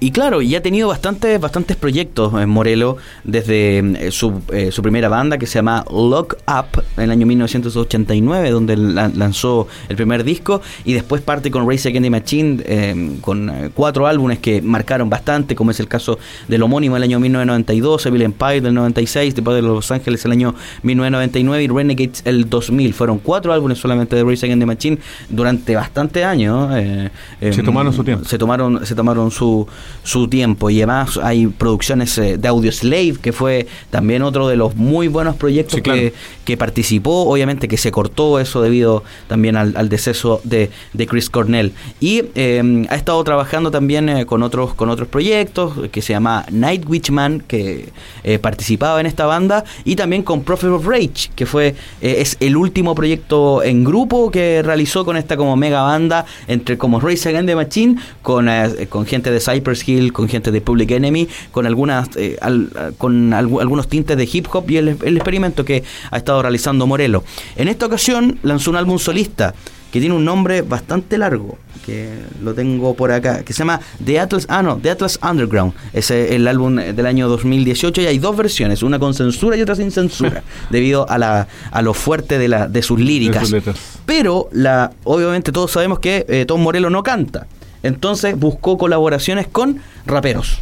Y 0.00 0.12
claro, 0.12 0.42
y 0.42 0.54
ha 0.54 0.62
tenido 0.62 0.86
bastantes, 0.88 1.40
bastantes 1.40 1.76
proyectos 1.76 2.32
en 2.40 2.48
Morelo 2.48 2.98
desde 3.24 3.78
eh, 3.78 4.10
su, 4.12 4.42
eh, 4.52 4.70
su 4.70 4.80
primera 4.80 5.08
banda 5.08 5.38
que 5.38 5.46
se 5.46 5.54
llama 5.58 5.84
Lock 5.90 6.36
Up 6.46 6.82
en 6.96 7.04
el 7.04 7.10
año 7.10 7.26
1989, 7.26 8.50
donde 8.50 8.76
la- 8.76 9.08
lanzó 9.08 9.66
el 9.88 9.96
primer 9.96 10.22
disco, 10.22 10.60
y 10.84 10.92
después 10.92 11.20
parte 11.22 11.50
con 11.50 11.68
Race 11.68 11.88
Against 11.88 12.04
the 12.04 12.10
Machine 12.10 12.62
eh, 12.64 13.16
con 13.20 13.50
eh, 13.50 13.70
cuatro 13.74 14.06
álbumes 14.06 14.38
que 14.38 14.62
marcaron 14.62 15.10
bastante, 15.10 15.56
como 15.56 15.72
es 15.72 15.80
el 15.80 15.88
caso 15.88 16.18
del 16.46 16.62
homónimo 16.62 16.94
del 16.94 17.02
año 17.02 17.18
1992, 17.18 18.06
Evil 18.06 18.22
Empire 18.22 18.60
del 18.60 18.74
96, 18.74 19.34
después 19.34 19.56
de 19.56 19.62
Los 19.62 19.90
Ángeles 19.90 20.24
el 20.24 20.30
año 20.32 20.54
1999 20.82 21.64
y 21.64 21.68
Renegades 21.68 22.22
el 22.24 22.48
2000. 22.48 22.94
Fueron 22.94 23.18
cuatro 23.18 23.52
álbumes 23.52 23.78
solamente 23.78 24.14
de 24.14 24.22
Race 24.22 24.46
Against 24.46 24.60
the 24.60 24.66
Machine 24.66 24.98
durante 25.28 25.74
bastante 25.74 26.24
años. 26.24 26.70
eh, 26.76 27.10
Se 27.40 27.48
em, 27.60 27.64
tomaron 27.64 27.92
su 27.92 28.04
tiempo. 28.04 28.24
se 28.24 28.38
tomaron 28.38 28.86
se 28.86 28.94
tomaron 28.94 29.30
su, 29.30 29.66
su 30.02 30.28
tiempo 30.28 30.70
y 30.70 30.78
además 30.78 31.18
hay 31.22 31.46
producciones 31.46 32.16
eh, 32.18 32.38
de 32.38 32.48
Audio 32.48 32.72
Slave 32.72 33.16
que 33.20 33.32
fue 33.32 33.66
también 33.90 34.22
otro 34.22 34.48
de 34.48 34.56
los 34.56 34.76
muy 34.76 35.08
buenos 35.08 35.36
proyectos 35.36 35.76
Sí, 35.76 35.82
claro. 35.82 36.00
que, 36.00 36.14
que 36.44 36.56
participó 36.56 37.22
obviamente 37.30 37.68
que 37.68 37.76
se 37.76 37.90
cortó 37.90 38.38
eso 38.38 38.62
debido 38.62 39.02
también 39.26 39.56
al, 39.56 39.76
al 39.76 39.88
deceso 39.88 40.40
de, 40.44 40.70
de 40.92 41.06
Chris 41.06 41.30
Cornell 41.30 41.72
y 42.00 42.22
eh, 42.34 42.86
ha 42.88 42.94
estado 42.94 43.22
trabajando 43.24 43.70
también 43.70 44.08
eh, 44.08 44.26
con 44.26 44.42
otros 44.42 44.74
con 44.74 44.88
otros 44.88 45.08
proyectos 45.08 45.88
que 45.90 46.02
se 46.02 46.12
llama 46.12 46.44
Night 46.50 46.84
Witchman 46.88 47.40
que 47.46 47.88
eh, 48.24 48.38
participaba 48.38 49.00
en 49.00 49.06
esta 49.06 49.26
banda 49.26 49.64
y 49.84 49.96
también 49.96 50.22
con 50.22 50.42
Prophet 50.42 50.70
of 50.70 50.86
Rage 50.86 51.30
que 51.34 51.46
fue 51.46 51.74
eh, 52.00 52.16
es 52.18 52.36
el 52.40 52.56
último 52.56 52.94
proyecto 52.94 53.62
en 53.62 53.84
grupo 53.84 54.30
que 54.30 54.62
realizó 54.62 55.04
con 55.04 55.16
esta 55.16 55.36
como 55.36 55.56
mega 55.56 55.82
banda 55.82 56.24
entre 56.46 56.78
como 56.78 57.00
Race 57.00 57.28
Against 57.28 57.48
the 57.48 57.56
Machine 57.56 57.96
con, 58.22 58.48
eh, 58.48 58.86
con 58.88 59.06
gente 59.06 59.30
de 59.30 59.40
Cypress 59.40 59.77
Hill 59.86 60.12
con 60.12 60.28
gente 60.28 60.50
de 60.50 60.60
Public 60.60 60.90
Enemy 60.92 61.28
con 61.52 61.66
algunas 61.66 62.08
eh, 62.16 62.36
al- 62.40 62.70
con 62.98 63.30
algu- 63.32 63.60
algunos 63.60 63.88
tintes 63.88 64.16
de 64.16 64.28
hip 64.32 64.46
hop 64.52 64.70
y 64.70 64.76
el, 64.78 64.96
el 65.04 65.16
experimento 65.16 65.64
que 65.64 65.84
ha 66.10 66.16
estado 66.16 66.40
realizando 66.42 66.86
Morelo 66.86 67.24
en 67.56 67.68
esta 67.68 67.86
ocasión 67.86 68.38
lanzó 68.42 68.70
un 68.70 68.76
álbum 68.76 68.98
solista 68.98 69.54
que 69.92 70.00
tiene 70.00 70.14
un 70.14 70.22
nombre 70.22 70.60
bastante 70.60 71.16
largo, 71.16 71.56
que 71.86 72.10
lo 72.42 72.52
tengo 72.52 72.92
por 72.92 73.10
acá, 73.10 73.42
que 73.42 73.54
se 73.54 73.60
llama 73.60 73.80
The 74.04 74.20
Atlas, 74.20 74.44
ah 74.50 74.62
no, 74.62 74.76
The 74.76 74.90
Atlas 74.90 75.18
Underground. 75.22 75.72
Es 75.94 76.10
el 76.10 76.46
álbum 76.46 76.76
del 76.76 77.06
año 77.06 77.26
2018 77.30 78.02
y 78.02 78.06
hay 78.06 78.18
dos 78.18 78.36
versiones, 78.36 78.82
una 78.82 78.98
con 78.98 79.14
censura 79.14 79.56
y 79.56 79.62
otra 79.62 79.76
sin 79.76 79.90
censura, 79.90 80.42
debido 80.70 81.08
a 81.08 81.16
la 81.16 81.48
a 81.70 81.80
lo 81.80 81.94
fuerte 81.94 82.36
de 82.36 82.48
la 82.48 82.68
de 82.68 82.82
sus 82.82 83.00
líricas. 83.00 83.40
De 83.40 83.46
sus 83.46 83.52
letras. 83.52 83.76
Pero 84.04 84.50
la 84.52 84.92
obviamente 85.04 85.52
todos 85.52 85.70
sabemos 85.72 86.00
que 86.00 86.26
eh, 86.28 86.44
Tom 86.46 86.60
Morello 86.62 86.90
no 86.90 87.02
canta. 87.02 87.46
Entonces 87.88 88.38
buscó 88.38 88.78
colaboraciones 88.78 89.46
con 89.48 89.80
raperos. 90.06 90.60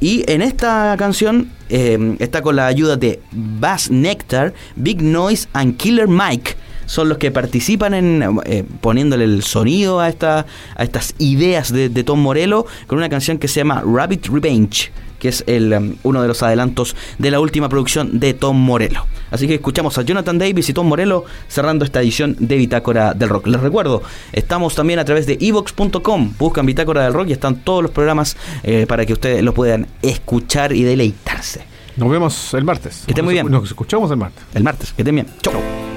Y 0.00 0.30
en 0.30 0.42
esta 0.42 0.94
canción 0.98 1.50
eh, 1.68 2.16
está 2.18 2.42
con 2.42 2.56
la 2.56 2.66
ayuda 2.66 2.96
de 2.96 3.20
Bass 3.32 3.90
Nectar, 3.90 4.52
Big 4.76 5.02
Noise 5.02 5.48
and 5.52 5.76
Killer 5.76 6.08
Mike. 6.08 6.56
Son 6.92 7.08
los 7.08 7.16
que 7.16 7.30
participan 7.30 7.94
en 7.94 8.22
eh, 8.44 8.64
poniéndole 8.82 9.24
el 9.24 9.42
sonido 9.44 9.98
a, 9.98 10.10
esta, 10.10 10.44
a 10.76 10.84
estas 10.84 11.14
ideas 11.16 11.72
de, 11.72 11.88
de 11.88 12.04
Tom 12.04 12.20
Morello 12.20 12.66
con 12.86 12.98
una 12.98 13.08
canción 13.08 13.38
que 13.38 13.48
se 13.48 13.60
llama 13.60 13.82
Rabbit 13.82 14.26
Revenge, 14.26 14.92
que 15.18 15.28
es 15.30 15.42
el, 15.46 15.72
um, 15.72 15.94
uno 16.02 16.20
de 16.20 16.28
los 16.28 16.42
adelantos 16.42 16.94
de 17.16 17.30
la 17.30 17.40
última 17.40 17.70
producción 17.70 18.20
de 18.20 18.34
Tom 18.34 18.58
Morello. 18.58 19.06
Así 19.30 19.48
que 19.48 19.54
escuchamos 19.54 19.96
a 19.96 20.02
Jonathan 20.02 20.36
Davis 20.36 20.68
y 20.68 20.74
Tom 20.74 20.86
Morello 20.86 21.24
cerrando 21.48 21.86
esta 21.86 22.02
edición 22.02 22.36
de 22.38 22.58
Bitácora 22.58 23.14
del 23.14 23.30
Rock. 23.30 23.46
Les 23.46 23.62
recuerdo, 23.62 24.02
estamos 24.30 24.74
también 24.74 24.98
a 24.98 25.06
través 25.06 25.24
de 25.24 25.38
evox.com, 25.40 26.34
buscan 26.38 26.66
Bitácora 26.66 27.04
del 27.04 27.14
Rock 27.14 27.30
y 27.30 27.32
están 27.32 27.56
todos 27.64 27.82
los 27.82 27.90
programas 27.90 28.36
eh, 28.64 28.84
para 28.86 29.06
que 29.06 29.14
ustedes 29.14 29.42
lo 29.42 29.54
puedan 29.54 29.86
escuchar 30.02 30.74
y 30.74 30.82
deleitarse. 30.82 31.64
Nos 31.96 32.10
vemos 32.10 32.52
el 32.52 32.64
martes. 32.64 33.04
Que 33.06 33.12
esté 33.12 33.22
muy 33.22 33.32
bien. 33.32 33.50
Nos 33.50 33.64
escuchamos 33.64 34.10
el 34.10 34.18
martes. 34.18 34.44
El 34.52 34.62
martes, 34.62 34.92
que 34.92 35.00
estén 35.00 35.14
bien. 35.14 35.28
Chau. 35.40 35.54
Pretty 35.54 35.91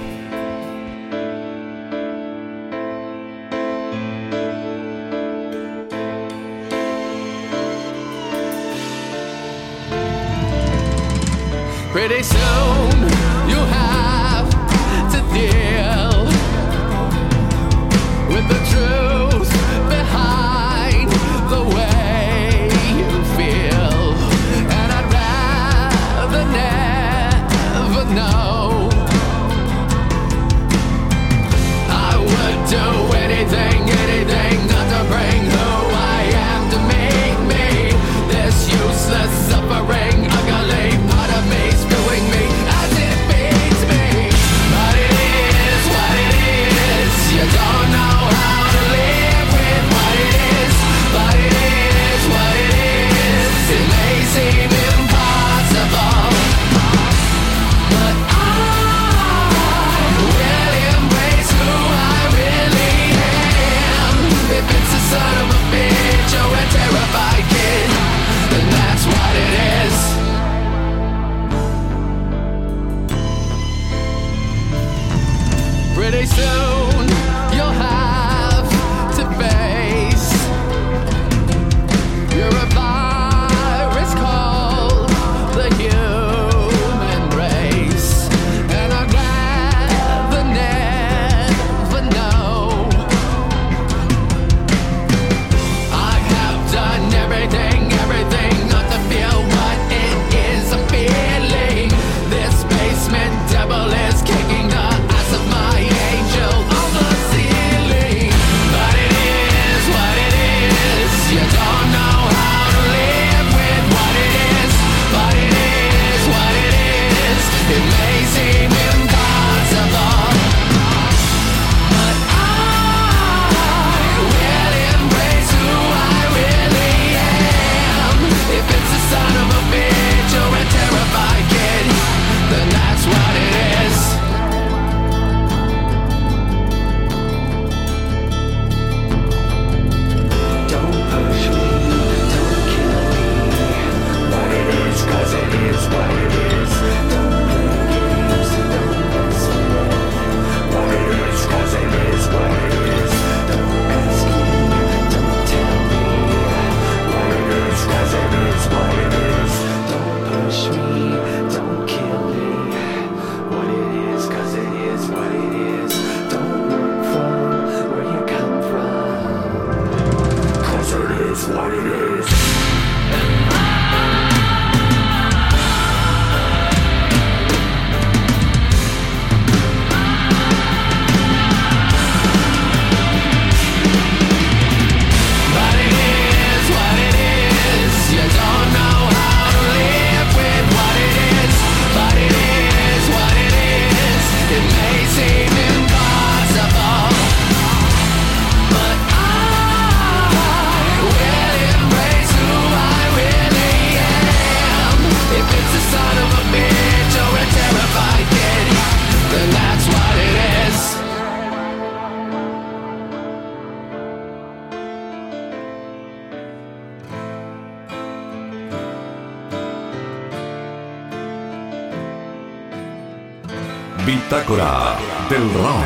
Bitácora 224.46 224.98
del 225.28 225.50
rock. 225.50 225.84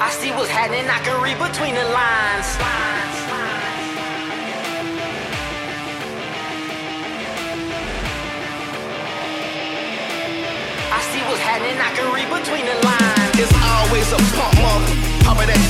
I 0.00 0.10
see 0.10 0.30
what's 0.30 0.48
happening, 0.48 0.88
I 0.88 0.98
can 1.04 1.22
read 1.22 1.38
between 1.38 1.74
the 1.74 1.84
lines. 1.84 2.56
I 10.92 11.00
see 11.12 11.22
what's 11.28 11.40
happening, 11.40 11.78
I 11.78 11.92
can 11.94 12.14
read 12.14 12.28
between 12.30 12.64
the 12.64 12.74
lines. 12.86 13.38
It's 13.38 13.52
always 13.52 14.12
a 14.12 14.16
pump 14.36 14.65
papa 15.36 15.52
that. 15.52 15.66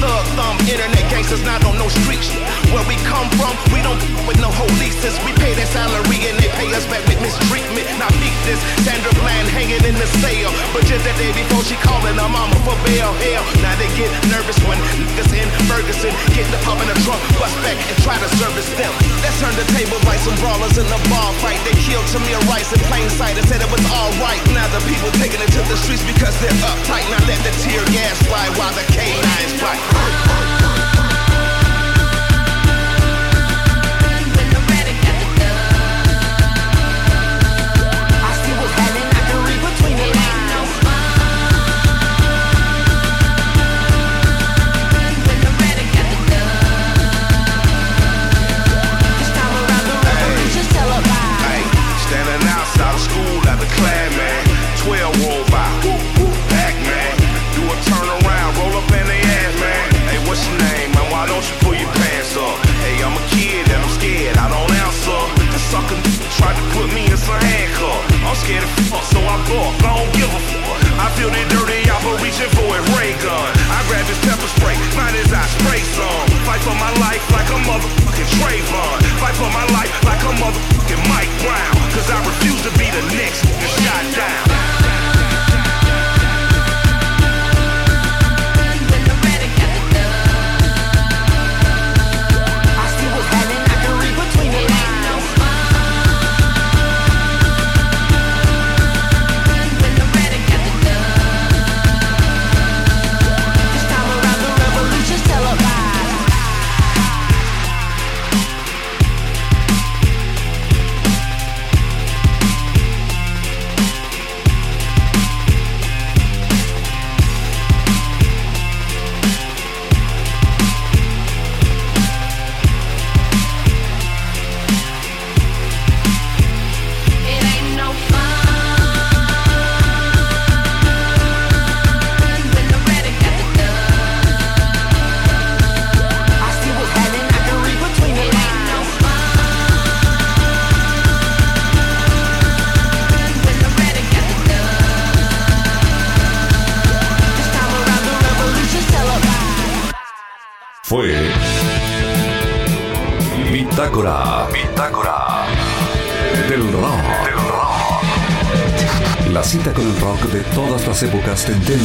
Thug 0.00 0.26
thumb, 0.36 0.56
internet 0.68 1.04
gangsters 1.12 1.44
not 1.44 1.64
on 1.64 1.76
no 1.76 1.88
streets. 1.88 2.32
Where 2.72 2.84
we 2.88 2.96
come 3.08 3.28
from, 3.36 3.54
we 3.72 3.80
don't 3.84 4.00
with 4.26 4.40
no 4.40 4.50
leases. 4.80 5.16
We 5.24 5.32
pay 5.36 5.52
their 5.54 5.68
salary 5.68 6.28
and 6.28 6.36
they 6.40 6.50
pay 6.56 6.68
us 6.72 6.84
back 6.88 7.04
with 7.08 7.20
mistreatment. 7.20 7.86
Now 8.00 8.10
beat 8.20 8.36
this, 8.48 8.60
Sandra 8.84 9.12
Bland 9.20 9.48
hanging 9.52 9.80
in 9.84 9.96
the 9.96 10.08
cell. 10.20 10.52
But 10.72 10.88
just 10.88 11.04
the 11.04 11.14
day 11.20 11.32
before 11.32 11.62
she 11.64 11.76
calling 11.84 12.16
her 12.16 12.28
mama 12.28 12.56
for 12.64 12.76
bail. 12.88 13.12
Hell, 13.20 13.44
now 13.60 13.76
they 13.76 13.88
get 13.94 14.10
nervous 14.32 14.58
when 14.64 14.76
niggas 15.00 15.32
in 15.36 15.48
Ferguson 15.68 16.12
get 16.34 16.48
the 16.50 16.60
pump 16.64 16.80
in 16.82 16.88
the 16.88 16.98
trunk, 17.04 17.20
bust 17.38 17.54
back 17.62 17.78
and 17.78 17.96
try 18.02 18.16
to 18.18 18.28
service 18.40 18.68
them. 18.76 18.92
Let's 19.22 19.38
turn 19.40 19.54
the 19.56 19.66
table 19.76 20.00
like 20.08 20.20
some 20.20 20.36
brawlers 20.42 20.76
in 20.76 20.88
the 20.88 21.00
bar 21.12 21.32
fight. 21.40 21.60
They 21.64 21.76
killed 21.80 22.04
Tamir 22.12 22.40
Rice 22.50 22.72
in 22.72 22.80
plain 22.90 23.08
sight 23.08 23.36
and 23.36 23.46
said 23.48 23.60
it 23.60 23.70
was 23.70 23.84
alright. 23.88 24.42
Now 24.52 24.66
the 24.72 24.82
people 24.88 25.08
taking 25.20 25.40
it 25.40 25.50
to 25.54 25.62
the 25.68 25.78
streets 25.80 26.04
because 26.04 26.34
they're 26.42 26.60
uptight. 26.68 27.06
Now 27.12 27.22
let 27.28 27.40
the 27.46 27.52
tear 27.62 27.84
gas 27.94 28.18
fly 28.26 28.48
while 28.58 28.74
the 28.74 28.84
K9's 28.94 29.58
black. 29.58 30.53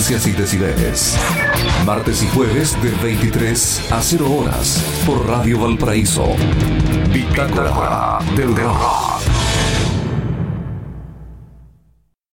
Y 0.10 0.32
decibeles. 0.32 1.16
Martes 1.86 2.24
y 2.24 2.28
jueves 2.30 2.76
de 2.82 2.90
23 3.04 3.92
a 3.92 4.02
0 4.02 4.32
horas 4.32 4.84
por 5.06 5.28
Radio 5.28 5.60
Valparaíso. 5.60 6.36
Bitácora 7.14 8.18
del 8.36 8.56
rock. 8.56 9.19